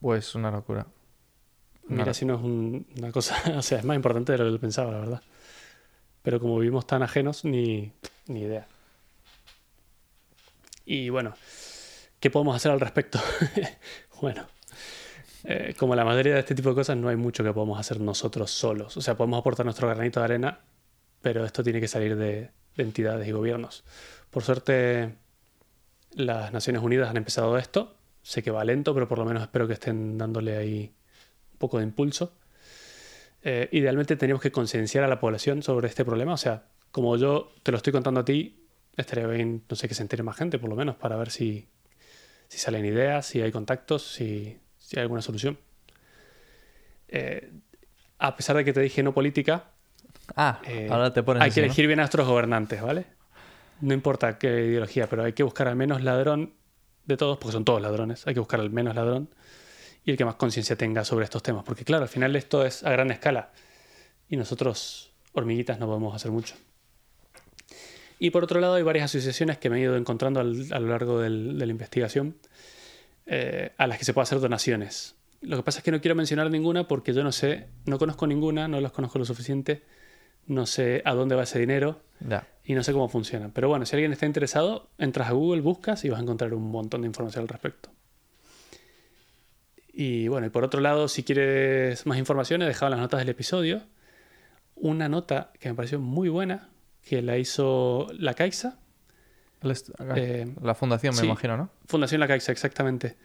Pues 0.00 0.34
una 0.34 0.50
locura. 0.50 0.86
Mira 1.86 2.12
si 2.14 2.24
no 2.24 2.34
es 2.36 2.40
un- 2.42 2.86
una 2.98 3.12
cosa, 3.12 3.36
o 3.58 3.62
sea, 3.62 3.78
es 3.78 3.84
más 3.84 3.94
importante 3.96 4.32
de 4.32 4.38
lo 4.38 4.44
que 4.46 4.52
yo 4.52 4.58
pensaba, 4.60 4.90
la 4.92 4.98
verdad. 4.98 5.22
Pero 6.22 6.40
como 6.40 6.58
vivimos 6.58 6.86
tan 6.86 7.02
ajenos, 7.02 7.44
ni, 7.44 7.92
ni 8.26 8.40
idea. 8.40 8.66
Y 10.86 11.08
bueno, 11.10 11.34
¿qué 12.20 12.30
podemos 12.30 12.56
hacer 12.56 12.72
al 12.72 12.80
respecto? 12.80 13.20
bueno, 14.24 14.46
eh, 15.44 15.74
como 15.76 15.94
la 15.94 16.02
mayoría 16.02 16.32
de 16.32 16.40
este 16.40 16.54
tipo 16.54 16.70
de 16.70 16.76
cosas, 16.76 16.96
no 16.96 17.10
hay 17.10 17.16
mucho 17.16 17.44
que 17.44 17.52
podamos 17.52 17.78
hacer 17.78 18.00
nosotros 18.00 18.50
solos. 18.50 18.96
O 18.96 19.02
sea, 19.02 19.18
podemos 19.18 19.38
aportar 19.38 19.66
nuestro 19.66 19.86
granito 19.86 20.20
de 20.20 20.24
arena, 20.24 20.60
pero 21.20 21.44
esto 21.44 21.62
tiene 21.62 21.78
que 21.78 21.88
salir 21.88 22.16
de, 22.16 22.50
de 22.74 22.82
entidades 22.82 23.28
y 23.28 23.32
gobiernos. 23.32 23.84
Por 24.30 24.42
suerte, 24.42 25.16
las 26.12 26.54
Naciones 26.54 26.82
Unidas 26.82 27.10
han 27.10 27.18
empezado 27.18 27.58
esto. 27.58 27.98
Sé 28.22 28.42
que 28.42 28.50
va 28.50 28.64
lento, 28.64 28.94
pero 28.94 29.06
por 29.06 29.18
lo 29.18 29.26
menos 29.26 29.42
espero 29.42 29.66
que 29.66 29.74
estén 29.74 30.16
dándole 30.16 30.56
ahí 30.56 30.94
un 31.52 31.58
poco 31.58 31.76
de 31.76 31.84
impulso. 31.84 32.32
Eh, 33.42 33.68
idealmente 33.72 34.16
tenemos 34.16 34.40
que 34.40 34.50
concienciar 34.50 35.04
a 35.04 35.08
la 35.08 35.20
población 35.20 35.62
sobre 35.62 35.88
este 35.88 36.02
problema. 36.02 36.32
O 36.32 36.38
sea, 36.38 36.64
como 36.92 37.14
yo 37.18 37.52
te 37.62 37.72
lo 37.72 37.76
estoy 37.76 37.92
contando 37.92 38.20
a 38.20 38.24
ti, 38.24 38.64
estaría 38.96 39.26
bien, 39.26 39.64
no 39.68 39.76
sé, 39.76 39.86
que 39.86 39.94
se 39.94 40.00
entere 40.00 40.22
más 40.22 40.38
gente, 40.38 40.58
por 40.58 40.70
lo 40.70 40.76
menos, 40.76 40.96
para 40.96 41.16
ver 41.16 41.30
si, 41.30 41.68
si 42.48 42.58
salen 42.58 42.84
ideas, 42.84 43.26
si 43.26 43.40
hay 43.42 43.50
contactos, 43.52 44.02
si, 44.12 44.58
si 44.78 44.96
hay 44.96 45.02
alguna 45.02 45.22
solución. 45.22 45.58
Eh, 47.08 47.50
a 48.18 48.36
pesar 48.36 48.56
de 48.56 48.64
que 48.64 48.72
te 48.72 48.80
dije 48.80 49.02
no 49.02 49.12
política, 49.12 49.64
Ah, 50.36 50.60
eh, 50.66 50.88
ahora 50.90 51.12
te 51.12 51.22
pones 51.22 51.42
hay 51.42 51.50
que 51.50 51.60
¿no? 51.60 51.66
elegir 51.66 51.86
bien 51.86 51.98
a 52.00 52.02
nuestros 52.02 52.26
gobernantes, 52.26 52.80
¿vale? 52.80 53.04
No 53.80 53.92
importa 53.92 54.38
qué 54.38 54.48
ideología, 54.48 55.06
pero 55.08 55.24
hay 55.24 55.32
que 55.32 55.42
buscar 55.42 55.68
al 55.68 55.76
menos 55.76 56.02
ladrón 56.02 56.54
de 57.04 57.16
todos, 57.16 57.38
porque 57.38 57.52
son 57.52 57.64
todos 57.64 57.82
ladrones. 57.82 58.26
Hay 58.26 58.34
que 58.34 58.40
buscar 58.40 58.60
al 58.60 58.70
menos 58.70 58.94
ladrón 58.94 59.28
y 60.04 60.12
el 60.12 60.16
que 60.16 60.24
más 60.24 60.36
conciencia 60.36 60.76
tenga 60.76 61.04
sobre 61.04 61.24
estos 61.24 61.42
temas. 61.42 61.64
Porque 61.64 61.84
claro, 61.84 62.04
al 62.04 62.08
final 62.08 62.34
esto 62.36 62.64
es 62.64 62.84
a 62.84 62.90
gran 62.90 63.10
escala 63.10 63.50
y 64.28 64.36
nosotros, 64.36 65.12
hormiguitas, 65.32 65.78
no 65.78 65.86
podemos 65.86 66.14
hacer 66.14 66.30
mucho. 66.30 66.54
Y 68.18 68.30
por 68.30 68.44
otro 68.44 68.60
lado, 68.60 68.74
hay 68.74 68.82
varias 68.82 69.06
asociaciones 69.06 69.58
que 69.58 69.68
me 69.70 69.78
he 69.78 69.80
ido 69.82 69.96
encontrando 69.96 70.40
al- 70.40 70.66
a 70.72 70.78
lo 70.80 70.88
largo 70.88 71.20
del- 71.20 71.58
de 71.58 71.66
la 71.66 71.70
investigación 71.72 72.36
eh, 73.26 73.72
a 73.78 73.86
las 73.86 73.98
que 73.98 74.04
se 74.04 74.12
puede 74.12 74.24
hacer 74.24 74.38
donaciones. 74.40 75.14
Lo 75.40 75.56
que 75.56 75.62
pasa 75.62 75.78
es 75.78 75.84
que 75.84 75.90
no 75.90 76.00
quiero 76.00 76.14
mencionar 76.14 76.50
ninguna 76.50 76.86
porque 76.88 77.12
yo 77.14 77.22
no 77.24 77.32
sé, 77.32 77.66
no 77.86 77.98
conozco 77.98 78.26
ninguna, 78.26 78.68
no 78.68 78.80
las 78.80 78.92
conozco 78.92 79.18
lo 79.18 79.24
suficiente, 79.24 79.82
no 80.46 80.66
sé 80.66 81.00
a 81.06 81.14
dónde 81.14 81.34
va 81.34 81.44
ese 81.44 81.58
dinero 81.58 82.00
y 82.64 82.74
no 82.74 82.82
sé 82.82 82.92
cómo 82.92 83.08
funcionan. 83.08 83.50
Pero 83.52 83.68
bueno, 83.68 83.86
si 83.86 83.96
alguien 83.96 84.12
está 84.12 84.26
interesado, 84.26 84.88
entras 84.98 85.28
a 85.28 85.32
Google, 85.32 85.62
buscas 85.62 86.04
y 86.04 86.10
vas 86.10 86.18
a 86.20 86.22
encontrar 86.22 86.52
un 86.54 86.70
montón 86.70 87.00
de 87.02 87.06
información 87.06 87.42
al 87.42 87.48
respecto. 87.48 87.90
Y 89.92 90.28
bueno, 90.28 90.46
y 90.46 90.50
por 90.50 90.64
otro 90.64 90.80
lado, 90.80 91.08
si 91.08 91.22
quieres 91.22 92.04
más 92.06 92.18
información, 92.18 92.62
he 92.62 92.66
dejado 92.66 92.86
en 92.86 92.90
las 92.92 93.00
notas 93.00 93.20
del 93.20 93.28
episodio 93.28 93.82
una 94.76 95.08
nota 95.08 95.52
que 95.60 95.68
me 95.68 95.74
pareció 95.74 96.00
muy 96.00 96.28
buena, 96.28 96.68
que 97.04 97.22
la 97.22 97.38
hizo 97.38 98.06
la 98.18 98.34
Caixa, 98.34 98.78
El 99.62 99.70
est- 99.70 99.90
Eh, 100.16 100.46
la 100.62 100.74
fundación, 100.74 101.14
me 101.14 101.20
sí. 101.20 101.26
imagino, 101.26 101.56
¿no? 101.56 101.70
Fundación 101.86 102.20
La 102.20 102.28
Caixa, 102.28 102.52
exactamente. 102.52 103.16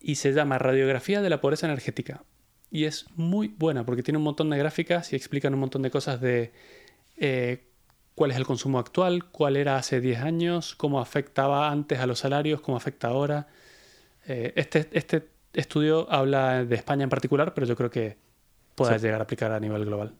Y 0.00 0.16
se 0.16 0.32
llama 0.32 0.58
Radiografía 0.58 1.22
de 1.22 1.30
la 1.30 1.40
Pobreza 1.40 1.66
Energética. 1.66 2.24
Y 2.70 2.84
es 2.84 3.06
muy 3.14 3.48
buena 3.48 3.86
porque 3.86 4.02
tiene 4.02 4.18
un 4.18 4.24
montón 4.24 4.50
de 4.50 4.58
gráficas 4.58 5.12
y 5.12 5.16
explican 5.16 5.54
un 5.54 5.60
montón 5.60 5.82
de 5.82 5.90
cosas 5.90 6.20
de 6.20 6.52
eh, 7.16 7.68
cuál 8.16 8.32
es 8.32 8.36
el 8.36 8.44
consumo 8.44 8.78
actual, 8.80 9.30
cuál 9.30 9.56
era 9.56 9.76
hace 9.76 10.00
10 10.00 10.20
años, 10.20 10.74
cómo 10.74 11.00
afectaba 11.00 11.70
antes 11.70 12.00
a 12.00 12.06
los 12.06 12.18
salarios, 12.18 12.60
cómo 12.60 12.76
afecta 12.76 13.08
ahora. 13.08 13.46
Eh, 14.26 14.52
este, 14.56 14.88
este 14.92 15.28
estudio 15.52 16.10
habla 16.10 16.64
de 16.64 16.74
España 16.74 17.04
en 17.04 17.10
particular, 17.10 17.54
pero 17.54 17.66
yo 17.68 17.76
creo 17.76 17.90
que 17.90 18.16
pueda 18.74 18.98
Sí. 18.98 19.04
llegar 19.06 19.20
a 19.20 19.24
aplicar 19.24 19.52
a 19.52 19.60
nivel 19.60 19.84
global. 19.84 20.14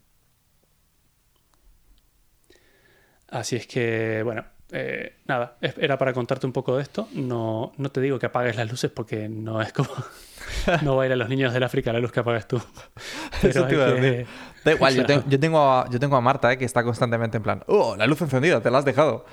Así 3.28 3.56
es 3.56 3.66
que, 3.66 4.22
bueno, 4.22 4.44
eh, 4.72 5.16
nada, 5.26 5.56
era 5.60 5.96
para 5.98 6.12
contarte 6.12 6.46
un 6.46 6.52
poco 6.52 6.76
de 6.76 6.82
esto. 6.82 7.08
No, 7.12 7.72
no 7.76 7.88
te 7.90 8.00
digo 8.00 8.18
que 8.18 8.26
apagues 8.26 8.56
las 8.56 8.70
luces 8.70 8.90
porque 8.90 9.28
no 9.28 9.60
es 9.62 9.72
como. 9.72 9.90
no 10.82 10.96
va 10.96 11.04
a 11.04 11.06
ir 11.06 11.12
a 11.12 11.16
los 11.16 11.28
niños 11.28 11.52
del 11.52 11.62
África 11.62 11.92
la 11.92 12.00
luz 12.00 12.12
que 12.12 12.20
apagas 12.20 12.46
tú. 12.48 12.60
Pero 13.40 13.50
Eso 13.50 13.66
te 13.66 13.74
iba 13.74 13.84
a 13.84 13.92
decir. 13.92 14.26
Da 14.64 14.72
igual, 14.72 14.94
yo, 14.94 15.06
tengo, 15.06 15.24
yo, 15.28 15.40
tengo 15.40 15.60
a, 15.60 15.88
yo 15.90 15.98
tengo 16.00 16.16
a 16.16 16.20
Marta, 16.20 16.52
eh, 16.52 16.58
que 16.58 16.64
está 16.64 16.82
constantemente 16.82 17.36
en 17.36 17.42
plan, 17.42 17.62
¡oh, 17.66 17.96
la 17.96 18.06
luz 18.06 18.20
encendida, 18.22 18.60
te 18.60 18.70
la 18.70 18.78
has 18.78 18.84
dejado! 18.84 19.24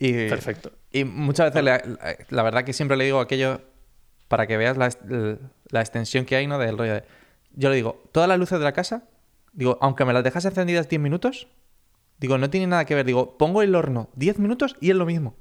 Y, 0.00 0.28
Perfecto. 0.28 0.72
Y 0.90 1.04
muchas 1.04 1.52
veces, 1.52 1.62
le- 1.64 1.96
la 2.30 2.42
verdad 2.42 2.64
que 2.64 2.72
siempre 2.72 2.96
le 2.96 3.04
digo 3.04 3.20
aquello 3.20 3.60
para 4.26 4.46
que 4.46 4.56
veas 4.56 4.76
la, 4.76 4.88
la 5.68 5.80
extensión 5.80 6.24
que 6.24 6.34
hay, 6.36 6.46
¿no? 6.46 6.58
Del 6.58 6.76
rollo 6.76 6.94
de... 6.94 7.04
Yo 7.54 7.68
le 7.68 7.76
digo, 7.76 8.02
todas 8.10 8.28
las 8.28 8.38
luces 8.38 8.58
de 8.58 8.64
la 8.64 8.72
casa, 8.72 9.04
digo, 9.52 9.78
aunque 9.80 10.04
me 10.04 10.12
las 10.12 10.24
dejas 10.24 10.44
encendidas 10.44 10.88
10 10.88 11.00
minutos, 11.00 11.46
digo, 12.22 12.38
no 12.38 12.48
tiene 12.50 12.66
nada 12.66 12.84
que 12.86 12.94
ver. 12.94 13.04
Digo, 13.04 13.36
pongo 13.36 13.60
el 13.62 13.74
horno 13.74 14.08
10 14.14 14.38
minutos 14.38 14.76
y 14.80 14.90
es 14.90 14.96
lo 14.96 15.04
mismo. 15.06 15.34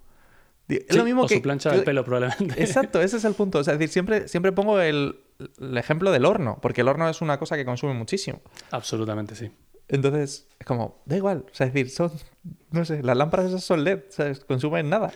Es 0.67 0.85
Sí, 0.89 0.97
lo 0.97 1.03
mismo 1.03 1.23
o 1.23 1.27
que... 1.27 1.35
su 1.35 1.41
plancha 1.41 1.71
yo- 1.71 1.79
de 1.79 1.83
pelo, 1.83 2.03
probablemente. 2.05 2.61
Exacto, 2.61 3.01
ese 3.01 3.17
es 3.17 3.25
el 3.25 3.33
punto. 3.33 3.59
O 3.59 3.63
sea, 3.63 3.73
es 3.73 3.79
decir, 3.79 3.91
siempre, 3.93 4.27
siempre 4.27 4.51
pongo 4.53 4.79
el, 4.79 5.19
el 5.59 5.77
ejemplo 5.77 6.11
del 6.11 6.25
horno, 6.25 6.59
porque 6.61 6.81
el 6.81 6.87
horno 6.87 7.09
es 7.09 7.21
una 7.21 7.37
cosa 7.39 7.55
que 7.57 7.65
consume 7.65 7.93
muchísimo. 7.93 8.41
Absolutamente 8.71 9.35
sí. 9.35 9.51
Entonces, 9.89 10.47
es 10.59 10.65
como, 10.65 11.01
da 11.05 11.17
igual. 11.17 11.45
O 11.51 11.53
sea, 11.53 11.67
es 11.67 11.73
decir, 11.73 11.89
son, 11.89 12.11
no 12.71 12.85
sé, 12.85 13.03
las 13.03 13.17
lámparas 13.17 13.47
esas 13.47 13.63
son 13.65 13.83
LED, 13.83 14.03
¿sabes? 14.09 14.39
Consumen 14.45 14.89
nada. 14.89 15.11